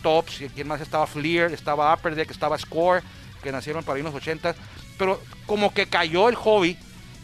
Tops, 0.02 0.40
y 0.40 0.48
quien 0.48 0.68
más 0.68 0.80
estaba 0.80 1.06
Fleer, 1.06 1.52
estaba 1.52 1.92
Upper 1.94 2.14
Deck, 2.14 2.30
estaba 2.30 2.58
Score, 2.58 3.02
que 3.42 3.52
nacieron 3.52 3.84
para 3.84 3.96
ahí 3.96 4.00
en 4.00 4.12
los 4.12 4.14
80s, 4.14 4.54
pero 4.98 5.20
como 5.46 5.74
que 5.74 5.86
cayó 5.86 6.28
el 6.28 6.36
hobby 6.36 6.76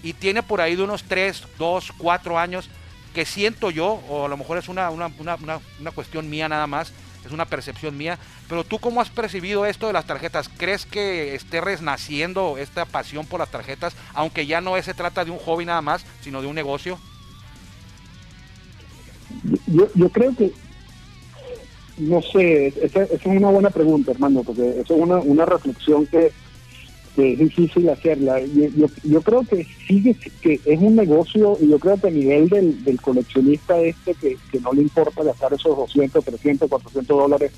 y 0.03 0.13
tiene 0.13 0.43
por 0.43 0.61
ahí 0.61 0.77
de 0.77 0.83
unos 0.83 1.05
3, 1.05 1.43
2, 1.59 1.93
4 1.97 2.39
años 2.39 2.69
que 3.15 3.25
siento 3.25 3.71
yo, 3.71 4.03
o 4.09 4.27
a 4.27 4.29
lo 4.29 4.37
mejor 4.37 4.59
es 4.59 4.69
una, 4.69 4.91
una, 4.91 5.11
una, 5.19 5.91
cuestión 5.93 6.29
mía 6.29 6.49
nada 6.49 6.67
más, 6.67 6.93
es 7.25 7.33
una 7.33 7.47
percepción 7.47 7.97
mía, 7.97 8.19
pero 8.49 8.65
tú 8.65 8.79
cómo 8.79 9.01
has 9.01 9.11
percibido 9.11 9.67
esto 9.67 9.87
de 9.87 9.93
las 9.93 10.07
tarjetas? 10.07 10.49
¿Crees 10.49 10.87
que 10.87 11.35
esté 11.35 11.61
renaciendo 11.61 12.59
esta 12.59 12.85
pasión 12.85 13.27
por 13.27 13.41
las 13.41 13.51
tarjetas, 13.51 13.95
aunque 14.15 14.47
ya 14.47 14.61
no 14.61 14.81
se 14.83 14.95
trata 14.95 15.25
de 15.25 15.31
un 15.31 15.39
hobby 15.39 15.65
nada 15.65 15.83
más, 15.83 16.05
sino 16.21 16.41
de 16.41 16.47
un 16.47 16.55
negocio? 16.55 16.99
Yo, 19.67 19.89
yo 19.95 20.09
creo 20.11 20.35
que, 20.37 20.53
no 21.99 22.23
sé, 22.23 22.69
esa, 22.69 23.03
esa 23.03 23.15
es 23.15 23.27
una 23.27 23.51
buena 23.51 23.71
pregunta, 23.71 24.13
hermano, 24.13 24.43
porque 24.43 24.69
eso 24.81 24.95
es 24.95 25.01
una, 25.01 25.19
una 25.19 25.45
reflexión 25.45 26.07
que, 26.07 26.31
es 27.17 27.39
difícil 27.39 27.89
hacerla. 27.89 28.41
Yo, 28.45 28.87
yo, 29.03 29.23
creo 29.23 29.43
que 29.43 29.67
sigue, 29.89 30.15
que 30.41 30.61
es 30.65 30.81
un 30.81 30.95
negocio, 30.95 31.59
y 31.61 31.69
yo 31.69 31.79
creo 31.81 31.97
que 31.97 32.07
a 32.07 32.11
nivel 32.11 32.49
del, 32.49 33.01
coleccionista 33.01 33.77
este, 33.81 34.15
que, 34.15 34.61
no 34.61 34.73
le 34.73 34.83
importa 34.83 35.25
gastar 35.25 35.53
esos 35.53 35.77
200, 35.77 36.25
300, 36.25 36.69
400 36.69 37.19
dólares 37.19 37.53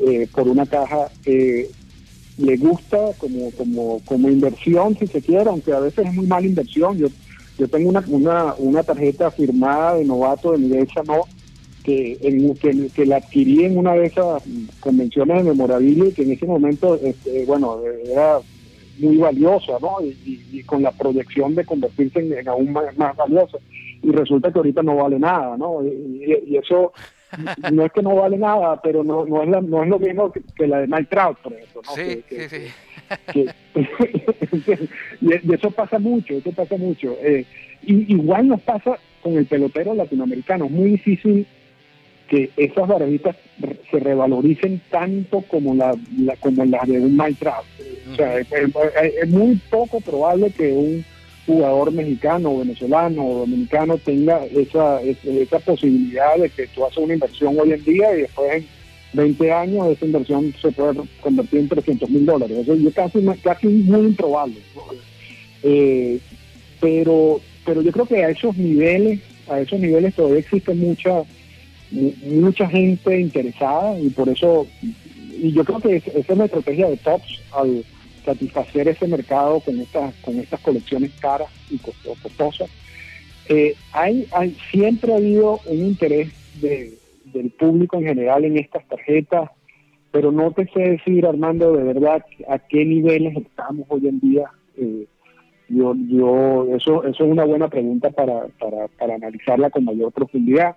eh, 0.00 0.26
por 0.32 0.48
una 0.48 0.64
caja, 0.64 1.10
eh, 1.26 1.70
le 2.38 2.56
gusta 2.56 2.98
como, 3.18 3.50
como, 3.50 4.00
como 4.06 4.30
inversión, 4.30 4.96
si 4.98 5.06
se 5.06 5.20
quiere, 5.20 5.50
aunque 5.50 5.74
a 5.74 5.80
veces 5.80 6.06
es 6.06 6.14
muy 6.14 6.26
mala 6.26 6.46
inversión. 6.46 6.96
Yo, 6.96 7.08
yo 7.58 7.68
tengo 7.68 7.90
una, 7.90 8.02
una, 8.08 8.54
una 8.54 8.82
tarjeta 8.82 9.30
firmada 9.30 9.96
de 9.96 10.04
novato 10.04 10.52
de 10.52 10.58
Miguel 10.58 10.88
no 11.06 11.24
que, 11.84 12.18
en, 12.22 12.54
que, 12.56 12.88
que, 12.94 13.06
la 13.06 13.16
adquirí 13.16 13.64
en 13.64 13.78
una 13.78 13.92
de 13.94 14.06
esas 14.06 14.42
convenciones 14.80 15.36
de 15.36 15.50
memorabilia 15.50 16.06
y 16.06 16.12
que 16.12 16.22
en 16.22 16.32
ese 16.32 16.46
momento, 16.46 16.96
este, 16.96 17.44
bueno, 17.44 17.78
era 18.10 18.40
muy 18.98 19.18
valiosa, 19.18 19.74
¿no? 19.80 19.98
Y, 20.02 20.62
con 20.64 20.82
la 20.82 20.92
proyección 20.92 21.54
de 21.54 21.64
convertirse 21.64 22.20
en, 22.20 22.48
aún 22.48 22.72
más, 22.72 23.16
valiosa. 23.16 23.58
Y 24.02 24.10
resulta 24.10 24.50
que 24.50 24.58
ahorita 24.58 24.82
no 24.82 24.96
vale 24.96 25.18
nada, 25.18 25.56
¿no? 25.56 25.82
Y, 25.84 26.56
eso 26.56 26.92
no 27.72 27.84
es 27.84 27.92
que 27.92 28.02
no 28.02 28.14
vale 28.16 28.38
nada, 28.38 28.80
pero 28.80 29.04
no, 29.04 29.26
no, 29.26 29.42
es, 29.42 29.48
la, 29.48 29.60
no 29.60 29.82
es 29.82 29.88
lo 29.88 29.98
mismo 29.98 30.32
que, 30.32 30.66
la 30.66 30.80
de 30.80 30.86
Mike 30.86 31.08
Trout, 31.10 31.38
por 31.38 31.52
ejemplo, 31.52 31.82
¿no? 31.84 31.94
Sí, 31.94 32.24
sí, 32.28 32.48
sí. 32.48 33.46
y, 35.20 35.52
eso 35.52 35.70
pasa 35.70 35.98
mucho, 35.98 36.34
eso 36.34 36.50
pasa 36.52 36.76
mucho. 36.78 37.14
Eh, 37.20 37.44
y, 37.82 38.14
igual 38.14 38.48
nos 38.48 38.60
pasa 38.62 38.98
con 39.22 39.36
el 39.36 39.46
pelotero 39.46 39.94
latinoamericano. 39.94 40.66
Es 40.66 40.70
muy 40.70 40.90
difícil 40.92 41.46
que 42.28 42.50
esas 42.56 42.88
barajitas 42.88 43.36
se 43.90 44.00
revaloricen 44.00 44.80
tanto 44.90 45.42
como 45.42 45.74
la, 45.74 45.94
como 46.40 46.64
las 46.64 46.88
de 46.88 47.00
un 47.00 47.16
Minecraft. 47.16 47.68
O 48.12 48.16
sea, 48.16 48.38
es, 48.38 49.28
muy 49.28 49.56
poco 49.70 50.00
probable 50.00 50.50
que 50.50 50.72
un 50.72 51.04
jugador 51.46 51.92
mexicano, 51.92 52.58
venezolano 52.58 53.26
o 53.26 53.38
dominicano 53.40 53.98
tenga 53.98 54.44
esa, 54.46 55.00
esa 55.02 55.58
posibilidad 55.60 56.36
de 56.36 56.48
que 56.48 56.66
tú 56.68 56.84
haces 56.84 56.98
una 56.98 57.14
inversión 57.14 57.58
hoy 57.58 57.72
en 57.72 57.84
día 57.84 58.16
y 58.16 58.22
después 58.22 58.52
en 58.54 58.66
20 59.12 59.52
años 59.52 59.86
esa 59.88 60.06
inversión 60.06 60.54
se 60.60 60.72
puede 60.72 61.00
convertir 61.20 61.60
en 61.60 61.68
300 61.68 62.10
mil 62.10 62.26
dólares. 62.26 62.58
Eso 62.58 62.72
es 62.72 62.94
casi, 62.94 63.24
casi 63.42 63.66
muy 63.68 64.06
improbable. 64.06 64.56
Eh, 65.62 66.18
pero, 66.80 67.40
pero 67.64 67.82
yo 67.82 67.92
creo 67.92 68.06
que 68.06 68.24
a 68.24 68.30
esos 68.30 68.56
niveles, 68.56 69.20
a 69.48 69.60
esos 69.60 69.80
niveles 69.80 70.14
todavía 70.14 70.40
existe 70.40 70.74
mucha 70.74 71.22
mucha 71.90 72.68
gente 72.68 73.20
interesada 73.20 73.98
y 73.98 74.10
por 74.10 74.28
eso, 74.28 74.66
y 74.82 75.52
yo 75.52 75.64
creo 75.64 75.80
que 75.80 75.96
esa 75.96 76.10
es 76.18 76.28
una 76.30 76.46
estrategia 76.46 76.88
de 76.88 76.96
Tops 76.96 77.42
al 77.52 77.84
satisfacer 78.24 78.88
ese 78.88 79.06
mercado 79.06 79.60
con 79.60 79.78
estas, 79.80 80.14
con 80.16 80.38
estas 80.38 80.60
colecciones 80.60 81.12
caras 81.20 81.48
y 81.70 81.78
costosas. 81.78 82.70
Eh, 83.48 83.74
hay, 83.92 84.26
hay, 84.32 84.56
siempre 84.70 85.12
ha 85.12 85.16
habido 85.16 85.60
un 85.66 85.78
interés 85.78 86.30
del 86.60 87.50
público 87.50 87.98
en 87.98 88.04
general 88.04 88.44
en 88.44 88.56
estas 88.56 88.86
tarjetas, 88.88 89.50
pero 90.10 90.32
no 90.32 90.52
te 90.52 90.66
sé 90.68 90.80
decir, 90.80 91.26
Armando, 91.26 91.72
de 91.72 91.82
verdad 91.82 92.24
a 92.48 92.58
qué 92.58 92.84
niveles 92.84 93.36
estamos 93.36 93.86
hoy 93.88 94.08
en 94.08 94.20
día. 94.20 94.50
Eh, 94.76 95.06
yo, 95.68 95.94
yo, 96.08 96.76
eso, 96.76 97.04
eso 97.04 97.24
es 97.24 97.30
una 97.30 97.44
buena 97.44 97.68
pregunta 97.68 98.10
para, 98.10 98.46
para, 98.58 98.88
para 98.88 99.14
analizarla 99.14 99.70
con 99.70 99.84
mayor 99.84 100.12
profundidad. 100.12 100.76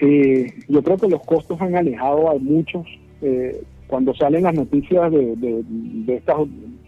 Eh, 0.00 0.52
yo 0.68 0.82
creo 0.82 0.96
que 0.96 1.08
los 1.08 1.22
costos 1.22 1.60
han 1.60 1.76
alejado 1.76 2.30
a 2.30 2.34
muchos, 2.38 2.86
eh, 3.22 3.62
cuando 3.86 4.14
salen 4.14 4.44
las 4.44 4.54
noticias 4.54 5.12
de, 5.12 5.64
estas 6.08 6.36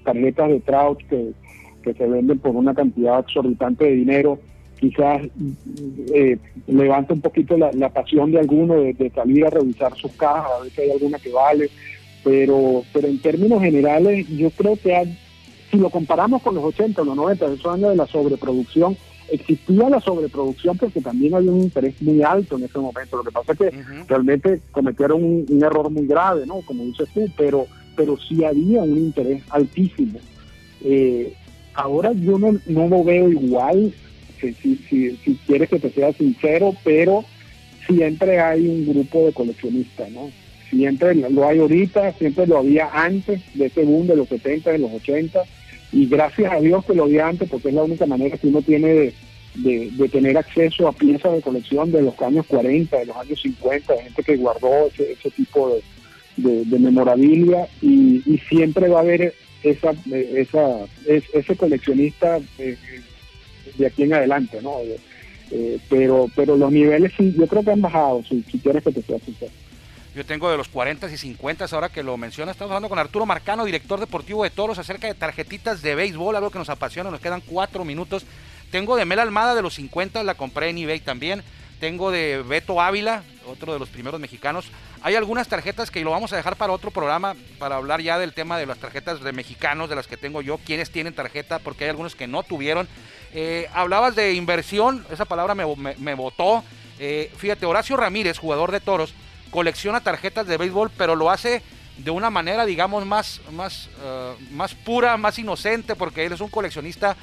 tarjetas 0.05 0.49
de 0.49 0.61
Trout 0.61 0.99
que, 1.09 1.33
que 1.83 1.95
se 1.95 2.07
venden 2.07 2.39
por 2.39 2.57
una 2.57 2.75
cantidad 2.75 3.21
exorbitante 3.21 3.85
de 3.85 3.93
dinero, 3.93 4.39
quizás 4.83 5.23
eh, 6.13 6.39
levanta 6.67 7.15
un 7.15 7.21
poquito 7.21 7.57
la, 7.57 7.89
pasión 7.91 8.33
de 8.33 8.41
alguno 8.41 8.75
de, 8.75 9.13
salir 9.15 9.47
a 9.47 9.51
revisar 9.51 9.95
sus 9.95 10.11
cajas, 10.13 10.51
a 10.51 10.63
ver 10.63 10.73
si 10.73 10.81
hay 10.81 10.91
alguna 10.91 11.19
que 11.19 11.31
vale, 11.31 11.71
pero, 12.25 12.83
pero 12.93 13.09
en 13.09 13.21
términos 13.21 13.63
generales 13.63 14.27
yo 14.29 14.51
creo 14.51 14.77
que 14.77 15.05
si 15.71 15.77
lo 15.77 15.89
comparamos 15.89 16.43
con 16.43 16.55
los 16.55 16.65
80 16.65 17.01
o 17.01 17.05
los 17.05 17.17
90, 17.17 17.47
esos 17.47 17.67
años 17.67 17.91
de 17.91 17.97
la 17.97 18.07
sobreproducción, 18.07 18.97
existía 19.33 19.89
la 19.89 20.01
sobreproducción 20.01 20.77
porque 20.77 21.01
también 21.01 21.35
había 21.35 21.51
un 21.51 21.63
interés 21.63 22.01
muy 22.03 22.23
alto 22.23 22.57
en 22.57 22.65
ese 22.65 22.79
momento. 22.79 23.17
Lo 23.17 23.25
que 23.25 23.33
pasa 23.33 23.53
es 23.53 23.59
que 23.59 23.73
realmente 24.07 24.61
cometieron 24.71 25.25
un, 25.25 25.63
error 25.63 25.91
muy 25.91 26.07
grave, 26.07 26.47
¿no? 26.47 26.61
Como 26.61 26.85
dices 26.85 27.09
tú, 27.15 27.27
pero, 27.37 27.67
pero 27.97 28.17
sí 28.19 28.45
había 28.45 28.83
un 28.83 28.99
interés 28.99 29.43
altísimo. 29.51 30.19
Eh, 30.85 31.33
ahora 31.75 32.13
yo 32.13 32.39
no, 32.39 32.59
no 32.67 32.89
lo 32.89 33.05
veo 33.05 33.31
igual 33.31 33.93
si, 34.41 34.53
si, 34.53 35.17
si 35.17 35.39
quieres 35.47 35.69
que 35.69 35.79
te 35.79 35.91
sea 35.91 36.13
sincero, 36.13 36.75
pero 36.85 37.25
siempre 37.87 38.41
hay 38.41 38.67
un 38.67 38.87
grupo 38.87 39.27
de 39.27 39.33
coleccionistas, 39.33 40.11
¿no? 40.11 40.31
Siempre 40.69 41.15
lo 41.15 41.47
hay 41.47 41.59
ahorita, 41.59 42.13
siempre 42.15 42.47
lo 42.47 42.59
había 42.59 42.89
antes 42.93 43.41
de 43.55 43.67
ese 43.67 43.85
boom 43.85 44.07
de 44.07 44.17
los 44.17 44.29
70, 44.29 44.71
de 44.73 44.79
los 44.79 44.91
80, 44.93 45.43
y 45.93 46.07
gracias 46.07 46.53
a 46.53 46.61
Dios 46.61 46.85
que 46.85 46.95
lo 46.95 47.05
había 47.05 47.29
antes, 47.29 47.49
porque 47.49 47.69
es 47.69 47.75
la 47.75 47.83
única 47.83 48.07
manera 48.07 48.37
que 48.37 48.49
uno 48.49 48.63
tiene 48.63 48.89
de, 48.89 49.15
de, 49.55 50.09
tener 50.09 50.37
acceso 50.39 50.89
a 50.89 50.93
piezas 50.93 51.33
de 51.35 51.43
colección 51.43 51.93
de 51.93 52.03
los 52.03 52.19
años 52.23 52.47
40, 52.47 52.99
de 52.99 53.07
los 53.07 53.17
años 53.17 53.41
50, 53.43 53.93
de 53.93 54.03
gente 54.03 54.23
que 54.23 54.37
guardó 54.37 54.89
ese, 54.89 55.31
tipo 55.31 55.77
de, 56.37 56.65
de, 56.65 56.79
memorabilia, 56.79 57.69
y, 57.83 58.41
siempre 58.49 58.89
va 58.89 58.99
a 58.99 59.03
haber 59.03 59.35
esa, 59.63 59.93
esa, 60.11 60.87
ese 61.07 61.57
coleccionista 61.57 62.41
eh, 62.59 62.77
de 63.77 63.87
aquí 63.87 64.05
en 64.05 64.15
adelante, 64.15 64.61
¿no? 64.63 64.81
Eh, 64.81 64.97
eh, 65.51 65.79
pero, 65.91 66.29
pero 66.35 66.57
los 66.57 66.73
niveles 66.73 67.13
sí, 67.17 67.35
yo 67.39 67.47
creo 67.47 67.63
que 67.63 67.73
han 67.73 67.83
bajado, 67.83 68.23
si, 68.25 68.43
quieres 68.59 68.83
que 68.83 68.93
te 68.93 69.03
sea 69.03 69.19
sincero. 69.19 69.53
Yo 70.15 70.27
tengo 70.27 70.51
de 70.51 70.59
los 70.59 70.69
40 70.69 71.11
y 71.11 71.17
50, 71.17 71.65
ahora 71.73 71.89
que 71.89 72.03
lo 72.03 72.19
menciona, 72.19 72.53
estamos 72.53 72.71
hablando 72.71 72.91
con 72.91 72.99
Arturo 72.99 73.25
Marcano, 73.25 73.65
director 73.65 73.99
deportivo 73.99 74.45
de 74.45 74.51
Toros, 74.51 74.79
acerca 74.79 75.07
de 75.07 75.15
tarjetitas 75.15 75.81
de 75.81 75.95
béisbol, 75.95 76.37
algo 76.37 76.51
que 76.51 76.59
nos 76.59 76.69
apasiona, 76.69 77.11
nos 77.11 77.21
quedan 77.21 77.41
cuatro 77.41 77.83
minutos. 77.85 78.27
Tengo 78.71 78.97
de 78.97 79.07
Mel 79.07 79.21
Almada 79.21 79.55
de 79.55 79.63
los 79.63 79.75
50, 79.75 80.23
la 80.23 80.35
compré 80.35 80.69
en 80.69 80.79
eBay 80.79 81.01
también. 81.01 81.43
Tengo 81.81 82.11
de 82.11 82.43
Beto 82.43 82.81
Ávila, 82.81 83.25
otro 83.47 83.73
de 83.73 83.79
los 83.79 83.89
primeros 83.89 84.21
mexicanos. 84.21 84.67
Hay 85.03 85.17
algunas 85.17 85.49
tarjetas 85.49 85.91
que 85.91 86.05
lo 86.05 86.11
vamos 86.11 86.33
a 86.33 86.37
dejar 86.37 86.57
para 86.57 86.73
otro 86.73 86.91
programa, 86.91 87.35
para 87.59 87.77
hablar 87.77 88.03
ya 88.03 88.19
del 88.19 88.35
tema 88.35 88.59
de 88.59 88.67
las 88.67 88.79
tarjetas 88.79 89.21
de 89.23 89.33
mexicanos, 89.33 89.89
de 89.89 89.97
las 89.97 90.07
que 90.07 90.17
tengo 90.17 90.43
yo, 90.43 90.59
quienes 90.59 90.91
tienen 90.91 91.15
tarjeta, 91.15 91.59
porque 91.59 91.85
hay 91.85 91.91
algunos 91.91 92.15
que 92.15 92.27
no 92.27 92.43
tuvieron. 92.43 92.87
Eh, 93.33 93.69
hablabas 93.73 94.15
de 94.15 94.35
inversión, 94.35 95.07
esa 95.11 95.25
palabra 95.25 95.55
me, 95.55 95.65
me, 95.99 96.15
votó. 96.15 96.63
Eh, 96.99 97.33
fíjate, 97.37 97.67
Horacio 97.67 97.97
Ramírez, 97.97 98.39
jugador 98.39 98.71
de 98.71 98.81
toros, 98.81 99.15
colecciona 99.53 100.01
tarjetas 100.01 100.47
de 100.49 100.57
béisbol, 100.57 100.91
pero 100.97 101.15
lo 101.15 101.31
hace 101.31 101.63
de 101.99 102.11
una 102.11 102.31
manera, 102.31 102.65
digamos, 102.65 103.07
más, 103.07 103.41
más, 103.53 103.91
eh, 104.03 104.33
más 104.51 104.75
pura, 104.75 105.17
más 105.17 105.39
inocente, 105.39 105.95
porque 105.95 106.25
él 106.25 106.33
es 106.33 106.41
un 106.41 106.49
coleccionista 106.49 107.17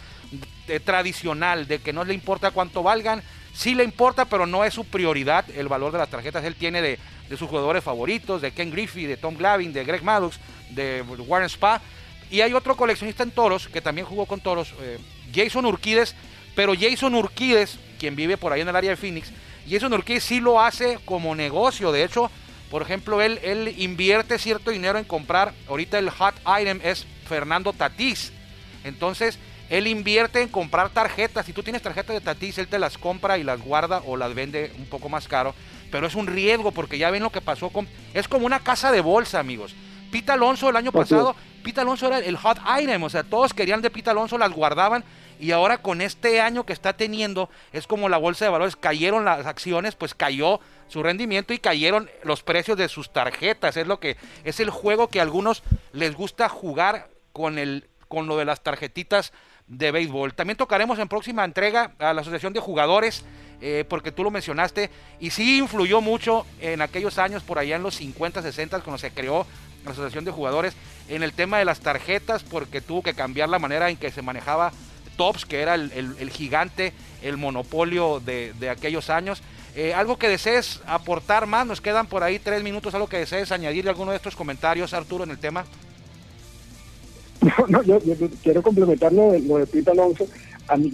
tradicional, 0.86 1.68
de 1.68 1.80
que 1.80 1.92
no 1.92 2.04
le 2.04 2.14
importa 2.14 2.52
cuánto 2.52 2.84
valgan, 2.84 3.24
sí 3.52 3.74
le 3.74 3.84
importa, 3.84 4.26
pero 4.26 4.46
no 4.46 4.64
es 4.64 4.76
su 4.76 4.86
prioridad 4.86 5.44
el 5.50 5.68
valor 5.68 5.92
de 5.92 5.98
las 5.98 6.10
tarjetas. 6.10 6.46
Él 6.46 6.54
tiene 6.54 6.82
de, 6.82 7.00
sus 7.32 7.50
jugadores 7.50 7.84
favoritos, 7.84 8.42
de 8.42 8.52
Ken 8.52 8.70
Griffey, 8.70 9.08
de 9.08 9.18
Tom 9.18 9.36
Glavin, 9.36 9.74
de 9.74 9.84
Greg 9.84 10.04
Maddux, 10.04 10.40
de 10.70 11.02
Warren 11.02 11.50
Spa. 11.50 11.82
Y 12.30 12.42
hay 12.42 12.54
otro 12.54 12.78
coleccionista 12.78 13.24
en 13.24 13.32
toros, 13.32 13.68
que 13.68 13.82
también 13.82 14.06
jugó 14.06 14.28
con 14.28 14.40
toros, 14.40 14.76
Jason 15.34 15.66
Urquides, 15.66 16.16
pero 16.56 16.74
Jason 16.80 17.16
Urquides, 17.16 17.80
quien 17.98 18.16
vive 18.16 18.38
por 18.38 18.54
ahí 18.54 18.62
en 18.62 18.70
el 18.70 18.76
área 18.76 18.92
de 18.92 18.98
Phoenix, 18.98 19.32
Jason 19.70 19.94
Urquides 19.94 20.24
sí 20.24 20.40
lo 20.40 20.62
hace 20.62 21.00
como 21.06 21.36
negocio. 21.36 21.92
De 21.92 22.04
hecho, 22.04 22.32
por 22.70 22.82
ejemplo, 22.82 23.22
él, 23.22 23.40
él 23.44 23.76
invierte 23.78 24.40
cierto 24.40 24.72
dinero 24.72 24.98
en 24.98 25.06
comprar. 25.06 25.54
Ahorita 25.68 26.00
el 26.00 26.10
hot 26.10 26.36
item 26.60 26.80
es 26.84 27.06
Fernando 27.28 27.74
Tatís. 27.74 28.32
Entonces, 28.84 29.40
él 29.70 29.88
invierte 29.88 30.42
en 30.42 30.50
comprar 30.50 30.90
tarjetas. 30.90 31.46
Si 31.46 31.54
tú 31.54 31.64
tienes 31.64 31.82
tarjetas 31.82 32.16
de 32.16 32.22
Tatís, 32.22 32.58
él 32.58 32.68
te 32.68 32.80
las 32.80 32.98
compra 32.98 33.38
y 33.38 33.44
las 33.44 33.62
guarda 33.62 34.02
o 34.06 34.18
las 34.18 34.34
vende 34.34 34.72
un 34.78 34.86
poco 34.86 35.10
más 35.10 35.28
caro. 35.28 35.54
Pero 35.92 36.08
es 36.08 36.16
un 36.16 36.28
riesgo 36.28 36.72
porque 36.72 36.98
ya 36.98 37.12
ven 37.12 37.24
lo 37.24 37.32
que 37.32 37.42
pasó 37.42 37.70
con... 37.70 37.88
Es 38.14 38.28
como 38.28 38.46
una 38.46 38.60
casa 38.60 38.92
de 38.92 39.02
bolsa, 39.02 39.40
amigos. 39.40 39.76
Pita 40.12 40.34
Alonso 40.34 40.70
el 40.70 40.76
año 40.76 40.92
pasado, 40.92 41.36
Pita 41.64 41.82
Alonso 41.82 42.08
era 42.08 42.20
el 42.20 42.36
hot 42.36 42.58
item, 42.82 43.04
o 43.04 43.10
sea, 43.10 43.24
todos 43.24 43.54
querían 43.54 43.82
de 43.82 43.92
Pita 43.92 44.12
Alonso, 44.12 44.40
las 44.40 44.52
guardaban 44.52 45.04
y 45.40 45.52
ahora 45.52 45.80
con 45.80 46.02
este 46.02 46.42
año 46.42 46.66
que 46.66 46.74
está 46.74 46.94
teniendo, 46.94 47.50
es 47.72 47.88
como 47.88 48.10
la 48.10 48.18
bolsa 48.18 48.46
de 48.46 48.52
valores, 48.52 48.76
cayeron 48.76 49.26
las 49.26 49.46
acciones, 49.46 49.96
pues 49.96 50.14
cayó 50.14 50.60
su 50.90 51.02
rendimiento 51.02 51.54
y 51.54 51.60
cayeron 51.60 52.10
los 52.24 52.44
precios 52.44 52.78
de 52.78 52.90
sus 52.90 53.12
tarjetas. 53.12 53.78
Es 53.78 53.88
lo 53.88 54.00
que 54.00 54.18
es 54.44 54.60
el 54.60 54.70
juego 54.70 55.08
que 55.08 55.20
a 55.20 55.24
algunos 55.24 55.64
les 55.94 56.14
gusta 56.14 56.50
jugar 56.50 57.10
con 57.32 57.58
el 57.58 57.88
con 58.10 58.28
lo 58.28 58.38
de 58.38 58.44
las 58.44 58.62
tarjetitas 58.62 59.32
de 59.68 59.92
béisbol. 59.92 60.34
También 60.34 60.58
tocaremos 60.58 61.00
en 61.00 61.08
próxima 61.08 61.46
entrega 61.46 61.94
a 62.00 62.12
la 62.12 62.22
Asociación 62.22 62.54
de 62.54 62.60
Jugadores, 62.60 63.24
eh, 63.62 63.86
porque 63.88 64.12
tú 64.12 64.24
lo 64.24 64.32
mencionaste, 64.32 64.90
y 65.20 65.30
sí 65.30 65.60
influyó 65.60 66.02
mucho 66.02 66.46
en 66.60 66.82
aquellos 66.82 67.20
años, 67.20 67.44
por 67.44 67.60
allá 67.60 67.76
en 67.76 67.84
los 67.84 67.96
50, 67.96 68.42
60, 68.42 68.82
cuando 68.82 68.98
se 68.98 69.12
creó 69.12 69.46
la 69.86 69.92
Asociación 69.92 70.26
de 70.26 70.32
Jugadores, 70.32 70.74
en 71.08 71.22
el 71.22 71.34
tema 71.34 71.60
de 71.60 71.66
las 71.66 71.82
tarjetas, 71.82 72.44
porque 72.44 72.82
tuvo 72.82 73.04
que 73.04 73.14
cambiar 73.14 73.48
la 73.48 73.60
manera 73.60 73.92
en 73.92 73.98
que 73.98 74.12
se 74.12 74.24
manejaba 74.24 74.72
Tops, 75.20 75.46
que 75.46 75.60
era 75.60 75.76
el, 75.76 76.30
gigante, 76.32 76.94
el 77.22 77.36
monopolio 77.36 78.22
de, 78.22 78.70
aquellos 78.70 79.10
años. 79.10 79.44
Eh, 79.76 79.94
algo 79.94 80.18
que 80.18 80.30
desees 80.30 80.80
aportar 80.88 81.46
más, 81.46 81.68
nos 81.68 81.82
quedan 81.82 82.08
por 82.08 82.24
ahí 82.24 82.40
tres 82.40 82.64
minutos, 82.64 82.96
algo 82.96 83.08
que 83.08 83.18
desees 83.18 83.52
añadir 83.52 83.84
de 83.84 83.90
alguno 83.90 84.12
de 84.12 84.18
estos 84.18 84.38
comentarios, 84.38 84.94
Arturo, 84.94 85.26
en 85.26 85.32
el 85.32 85.38
tema. 85.38 85.66
No, 87.68 87.84
yo, 87.84 88.00
quiero 88.44 88.62
complementar 88.62 89.12
lo 89.14 89.32
de, 89.34 89.40
lo 89.40 89.58
de 89.58 89.68
Pete 89.68 89.92
Alonso. 89.92 90.26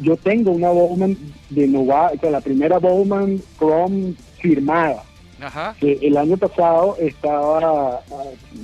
yo 0.01 0.17
tengo 0.17 0.51
una 0.51 0.69
Bowman 0.69 1.17
de 1.49 1.67
Nova, 1.67 2.11
la 2.21 2.41
primera 2.41 2.77
Bowman 2.79 3.41
Chrome 3.57 4.13
firmada 4.39 5.04
que 5.79 5.99
el 6.01 6.17
año 6.17 6.37
pasado 6.37 6.95
estaba, 6.99 8.01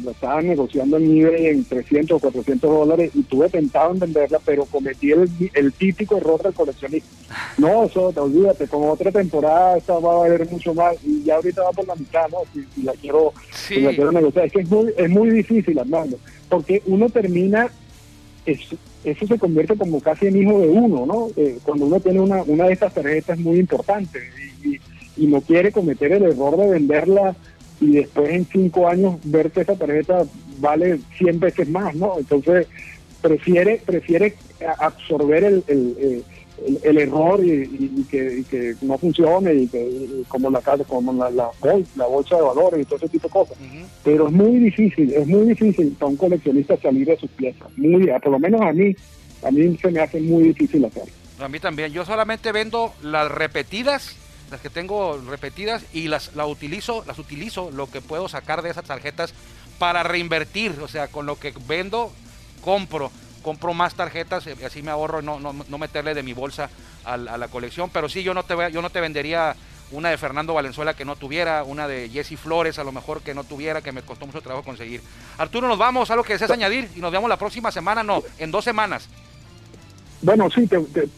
estaba 0.09 0.41
negociando 0.41 0.97
en 0.97 1.17
eBay 1.17 1.47
en 1.47 1.65
300 1.65 2.15
o 2.15 2.19
400 2.19 2.69
dólares 2.69 3.11
y 3.13 3.23
tuve 3.23 3.49
tentado 3.49 3.91
en 3.91 3.99
venderla, 3.99 4.39
pero 4.45 4.65
cometí 4.65 5.11
el, 5.11 5.29
el 5.53 5.73
típico 5.73 6.17
error 6.17 6.41
del 6.41 6.53
coleccionista. 6.53 7.09
No, 7.57 7.83
eso, 7.83 8.11
te 8.13 8.19
olvídate, 8.19 8.67
con 8.67 8.89
otra 8.89 9.11
temporada 9.11 9.77
esta 9.77 9.93
va 9.99 10.13
a 10.13 10.17
valer 10.19 10.49
mucho 10.49 10.73
más 10.73 10.95
y 11.03 11.23
ya 11.23 11.35
ahorita 11.35 11.61
va 11.61 11.71
por 11.71 11.87
la 11.87 11.95
mitad, 11.95 12.27
¿no? 12.29 12.39
Si, 12.53 12.83
la 12.83 12.93
quiero, 12.93 13.33
la 13.69 13.89
quiero 13.89 14.11
negociar. 14.11 14.45
Es 14.45 14.53
que 14.53 14.61
es 14.61 14.69
muy, 14.69 14.93
es 14.95 15.09
muy 15.09 15.29
difícil, 15.29 15.77
Armando, 15.77 16.17
porque 16.49 16.81
uno 16.85 17.09
termina 17.09 17.69
eso 18.45 19.27
se 19.27 19.37
convierte 19.37 19.75
como 19.75 19.99
casi 20.01 20.27
en 20.27 20.41
hijo 20.41 20.59
de 20.59 20.67
uno, 20.67 21.05
¿no? 21.05 21.27
Eh, 21.35 21.59
cuando 21.63 21.85
uno 21.85 21.99
tiene 21.99 22.19
una, 22.19 22.41
una 22.43 22.65
de 22.65 22.73
estas 22.73 22.93
tarjetas 22.93 23.37
muy 23.37 23.59
importante 23.59 24.19
y, 24.63 24.75
y 24.75 24.79
no 25.27 25.41
quiere 25.41 25.71
cometer 25.71 26.11
el 26.11 26.23
error 26.23 26.57
de 26.57 26.69
venderla 26.69 27.35
y 27.79 27.93
después 27.93 28.29
en 28.29 28.45
cinco 28.45 28.87
años 28.87 29.15
ver 29.23 29.51
que 29.51 29.61
esa 29.61 29.75
tarjeta 29.75 30.23
vale 30.59 30.99
100 31.17 31.39
veces 31.39 31.69
más, 31.69 31.95
¿no? 31.95 32.19
Entonces 32.19 32.67
prefiere 33.21 33.81
prefiere 33.85 34.35
absorber 34.79 35.43
el, 35.43 35.63
el, 35.67 36.23
el, 36.83 36.97
error 36.97 37.43
y, 37.43 38.05
que, 38.09 38.75
no 38.81 38.97
funcione 38.97 39.53
y 39.53 39.67
que 39.67 40.23
como 40.27 40.49
la 40.49 40.61
como 40.87 41.13
la, 41.13 41.29
la, 41.31 42.05
bolsa 42.05 42.35
de 42.35 42.41
valores 42.41 42.81
y 42.81 42.85
todo 42.85 42.97
ese 42.97 43.09
tipo 43.09 43.27
de 43.27 43.31
cosas. 43.31 43.57
Pero 44.03 44.27
es 44.27 44.33
muy 44.33 44.57
difícil, 44.57 45.13
es 45.13 45.27
muy 45.27 45.47
difícil 45.47 45.95
para 45.99 46.11
un 46.11 46.17
coleccionista 46.17 46.77
salir 46.77 47.07
de 47.07 47.17
sus 47.17 47.29
piezas. 47.31 47.67
Muy, 47.77 48.07
por 48.21 48.31
lo 48.31 48.39
menos 48.39 48.61
a 48.61 48.71
mí, 48.71 48.95
a 49.43 49.51
mí 49.51 49.77
se 49.77 49.91
me 49.91 49.99
hace 49.99 50.21
muy 50.21 50.43
difícil 50.43 50.85
hacerlo. 50.85 51.11
A 51.39 51.47
mí 51.47 51.59
también. 51.59 51.91
Yo 51.91 52.05
solamente 52.05 52.51
vendo 52.51 52.93
las 53.01 53.31
repetidas 53.31 54.15
las 54.51 54.61
que 54.61 54.69
tengo 54.69 55.17
repetidas 55.27 55.83
y 55.93 56.07
las 56.07 56.35
la 56.35 56.45
utilizo, 56.45 57.03
las 57.07 57.17
utilizo 57.17 57.71
lo 57.71 57.89
que 57.89 58.01
puedo 58.01 58.27
sacar 58.27 58.61
de 58.61 58.69
esas 58.69 58.85
tarjetas 58.85 59.33
para 59.79 60.03
reinvertir, 60.03 60.79
o 60.81 60.87
sea, 60.87 61.07
con 61.07 61.25
lo 61.25 61.39
que 61.39 61.53
vendo 61.67 62.11
compro, 62.61 63.11
compro 63.41 63.73
más 63.73 63.95
tarjetas 63.95 64.45
y 64.45 64.63
así 64.63 64.83
me 64.83 64.91
ahorro 64.91 65.21
no, 65.21 65.39
no, 65.39 65.53
no 65.53 65.77
meterle 65.77 66.13
de 66.13 66.21
mi 66.21 66.33
bolsa 66.33 66.69
a, 67.03 67.17
la 67.17 67.47
colección, 67.47 67.89
pero 67.89 68.09
sí 68.09 68.21
yo 68.21 68.33
no 68.33 68.43
te 68.43 68.55
yo 68.71 68.81
no 68.81 68.89
te 68.89 69.01
vendería 69.01 69.55
una 69.91 70.09
de 70.09 70.17
Fernando 70.17 70.53
Valenzuela 70.53 70.93
que 70.93 71.05
no 71.05 71.15
tuviera, 71.15 71.63
una 71.63 71.87
de 71.87 72.09
Jesse 72.09 72.37
Flores 72.37 72.79
a 72.79 72.83
lo 72.83 72.91
mejor 72.91 73.21
que 73.21 73.33
no 73.33 73.43
tuviera, 73.43 73.81
que 73.81 73.91
me 73.91 74.03
costó 74.03 74.25
mucho 74.25 74.41
trabajo 74.41 74.63
conseguir. 74.63 75.01
Arturo, 75.37 75.67
nos 75.67 75.77
vamos, 75.77 76.11
algo 76.11 76.23
que 76.23 76.33
deseas 76.33 76.51
añadir 76.51 76.89
y 76.95 76.99
nos 76.99 77.11
vemos 77.11 77.29
la 77.29 77.37
próxima 77.37 77.71
semana, 77.71 78.03
no, 78.03 78.23
en 78.37 78.51
dos 78.51 78.63
semanas. 78.63 79.09
Bueno, 80.21 80.49
sí, 80.49 80.69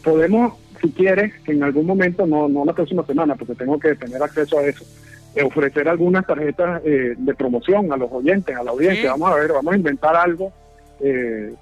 podemos 0.04 0.54
si 0.84 0.91
quieres, 0.91 1.34
que 1.46 1.54
en 1.54 1.63
algún 1.63 1.86
momento, 1.86 2.28
no, 2.28 2.50
no 2.50 2.65
la 2.65 2.74
próxima 2.74 3.06
semana, 3.06 3.36
porque 3.36 3.56
tengo 3.56 3.80
que 3.80 3.96
tener 3.96 4.22
acceso 4.22 4.60
a 4.60 4.63
eso, 4.63 4.86
ofrecer 5.41 5.88
algunas 5.88 6.28
tarjetas 6.28 6.82
eh, 6.86 7.15
de 7.17 7.34
promoción 7.34 7.91
a 7.91 7.98
los 7.98 8.12
oyentes, 8.12 8.56
a 8.56 8.63
la 8.63 8.72
audiencia. 8.72 9.12
Vamos 9.12 9.32
a 9.32 9.36
ver, 9.36 9.54
vamos 9.54 9.74
a 9.74 9.78
inventar 9.78 10.15
algo 10.15 10.52
eh, 11.00 11.54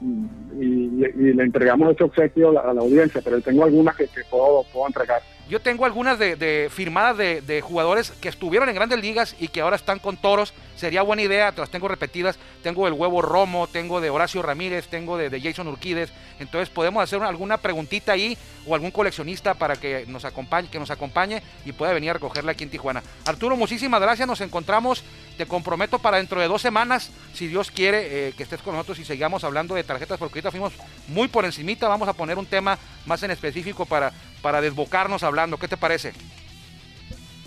y, 0.59 1.33
le 1.33 1.43
entregamos 1.43 1.93
ese 1.93 2.03
obsequio 2.03 2.49
a 2.59 2.73
la, 2.73 2.81
audiencia, 2.81 3.21
pero 3.23 3.39
tengo 3.41 3.63
algunas 3.63 3.95
que, 3.95 4.07
que 4.07 4.21
puedo, 4.29 4.65
puedo 4.73 4.87
entregar. 4.87 5.21
Yo 5.51 5.59
tengo 5.59 5.83
algunas 5.83 6.17
de, 6.17 6.69
firmadas 6.73 7.17
de, 7.17 7.61
jugadores 7.61 8.11
que 8.21 8.29
estuvieron 8.29 8.69
en 8.69 8.75
grandes 8.75 9.01
ligas 9.01 9.35
y 9.37 9.49
que 9.49 9.59
ahora 9.59 9.75
están 9.75 9.99
con 9.99 10.15
toros. 10.15 10.53
Sería 10.77 11.01
buena 11.01 11.23
idea, 11.23 11.51
te 11.51 11.59
las 11.59 11.69
tengo 11.69 11.89
repetidas. 11.89 12.39
Tengo 12.63 12.87
el 12.87 12.93
huevo 12.93 13.21
Romo, 13.21 13.67
tengo 13.67 13.99
de 13.99 14.09
Horacio 14.09 14.41
Ramírez, 14.41 14.87
tengo 14.87 15.17
de, 15.17 15.41
Jason 15.41 15.67
Urquides. 15.67 16.09
Entonces 16.39 16.69
podemos 16.69 17.03
hacer 17.03 17.21
alguna 17.21 17.57
preguntita 17.57 18.13
ahí 18.13 18.37
o 18.65 18.75
algún 18.75 18.91
coleccionista 18.91 19.53
para 19.53 19.75
que 19.75 20.05
nos 20.07 20.23
acompañe, 20.23 20.69
que 20.69 20.79
nos 20.79 20.89
acompañe 20.89 21.43
y 21.65 21.73
pueda 21.73 21.91
venir 21.91 22.11
a 22.11 22.13
recogerla 22.13 22.53
aquí 22.53 22.63
en 22.63 22.69
Tijuana. 22.69 23.03
Arturo, 23.25 23.57
muchísimas 23.57 23.99
gracias. 23.99 24.25
Nos 24.25 24.39
encontramos, 24.39 25.03
te 25.37 25.45
comprometo 25.45 25.99
para 25.99 26.17
dentro 26.17 26.39
de 26.39 26.47
dos 26.47 26.61
semanas, 26.61 27.11
si 27.33 27.47
Dios 27.47 27.71
quiere, 27.71 28.29
eh, 28.29 28.33
que 28.33 28.43
estés 28.43 28.61
con 28.61 28.73
nosotros 28.73 28.99
y 28.99 29.05
sigamos 29.05 29.43
hablando 29.43 29.75
de 29.75 29.83
tarjetas, 29.83 30.17
porque 30.19 30.39
ahorita 30.39 30.51
fuimos 30.51 30.73
muy 31.07 31.27
por 31.27 31.45
encimita. 31.45 31.87
Vamos 31.87 32.07
a 32.07 32.13
poner 32.13 32.37
un 32.37 32.45
tema 32.45 32.77
más 33.05 33.23
en 33.23 33.31
específico 33.31 33.85
para, 33.85 34.11
para 34.41 34.61
desbocarnos 34.61 35.23
hablando. 35.23 35.57
¿Qué 35.57 35.67
te 35.67 35.77
parece? 35.77 36.13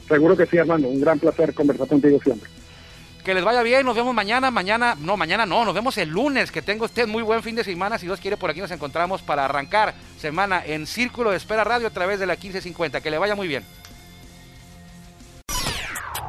Seguro 0.08 0.36
que 0.36 0.46
sí, 0.46 0.58
Armando. 0.58 0.88
Un 0.88 1.00
gran 1.00 1.18
placer 1.18 1.54
conversar 1.54 1.88
contigo 1.88 2.18
siempre. 2.22 2.50
Que 3.24 3.32
les 3.32 3.42
vaya 3.42 3.62
bien, 3.62 3.86
nos 3.86 3.96
vemos 3.96 4.14
mañana, 4.14 4.50
mañana, 4.50 4.94
no, 5.00 5.16
mañana 5.16 5.46
no, 5.46 5.64
nos 5.64 5.74
vemos 5.74 5.96
el 5.96 6.10
lunes, 6.10 6.52
que 6.52 6.60
tenga 6.60 6.84
usted 6.84 7.08
muy 7.08 7.22
buen 7.22 7.42
fin 7.42 7.56
de 7.56 7.64
semana, 7.64 7.96
si 7.96 8.04
Dios 8.04 8.20
quiere, 8.20 8.36
por 8.36 8.50
aquí 8.50 8.60
nos 8.60 8.70
encontramos 8.70 9.22
para 9.22 9.46
arrancar 9.46 9.94
semana 10.18 10.62
en 10.62 10.86
Círculo 10.86 11.30
de 11.30 11.38
Espera 11.38 11.64
Radio 11.64 11.86
a 11.86 11.90
través 11.90 12.20
de 12.20 12.26
la 12.26 12.34
1550, 12.34 13.00
que 13.00 13.10
le 13.10 13.16
vaya 13.16 13.34
muy 13.34 13.48
bien. 13.48 13.64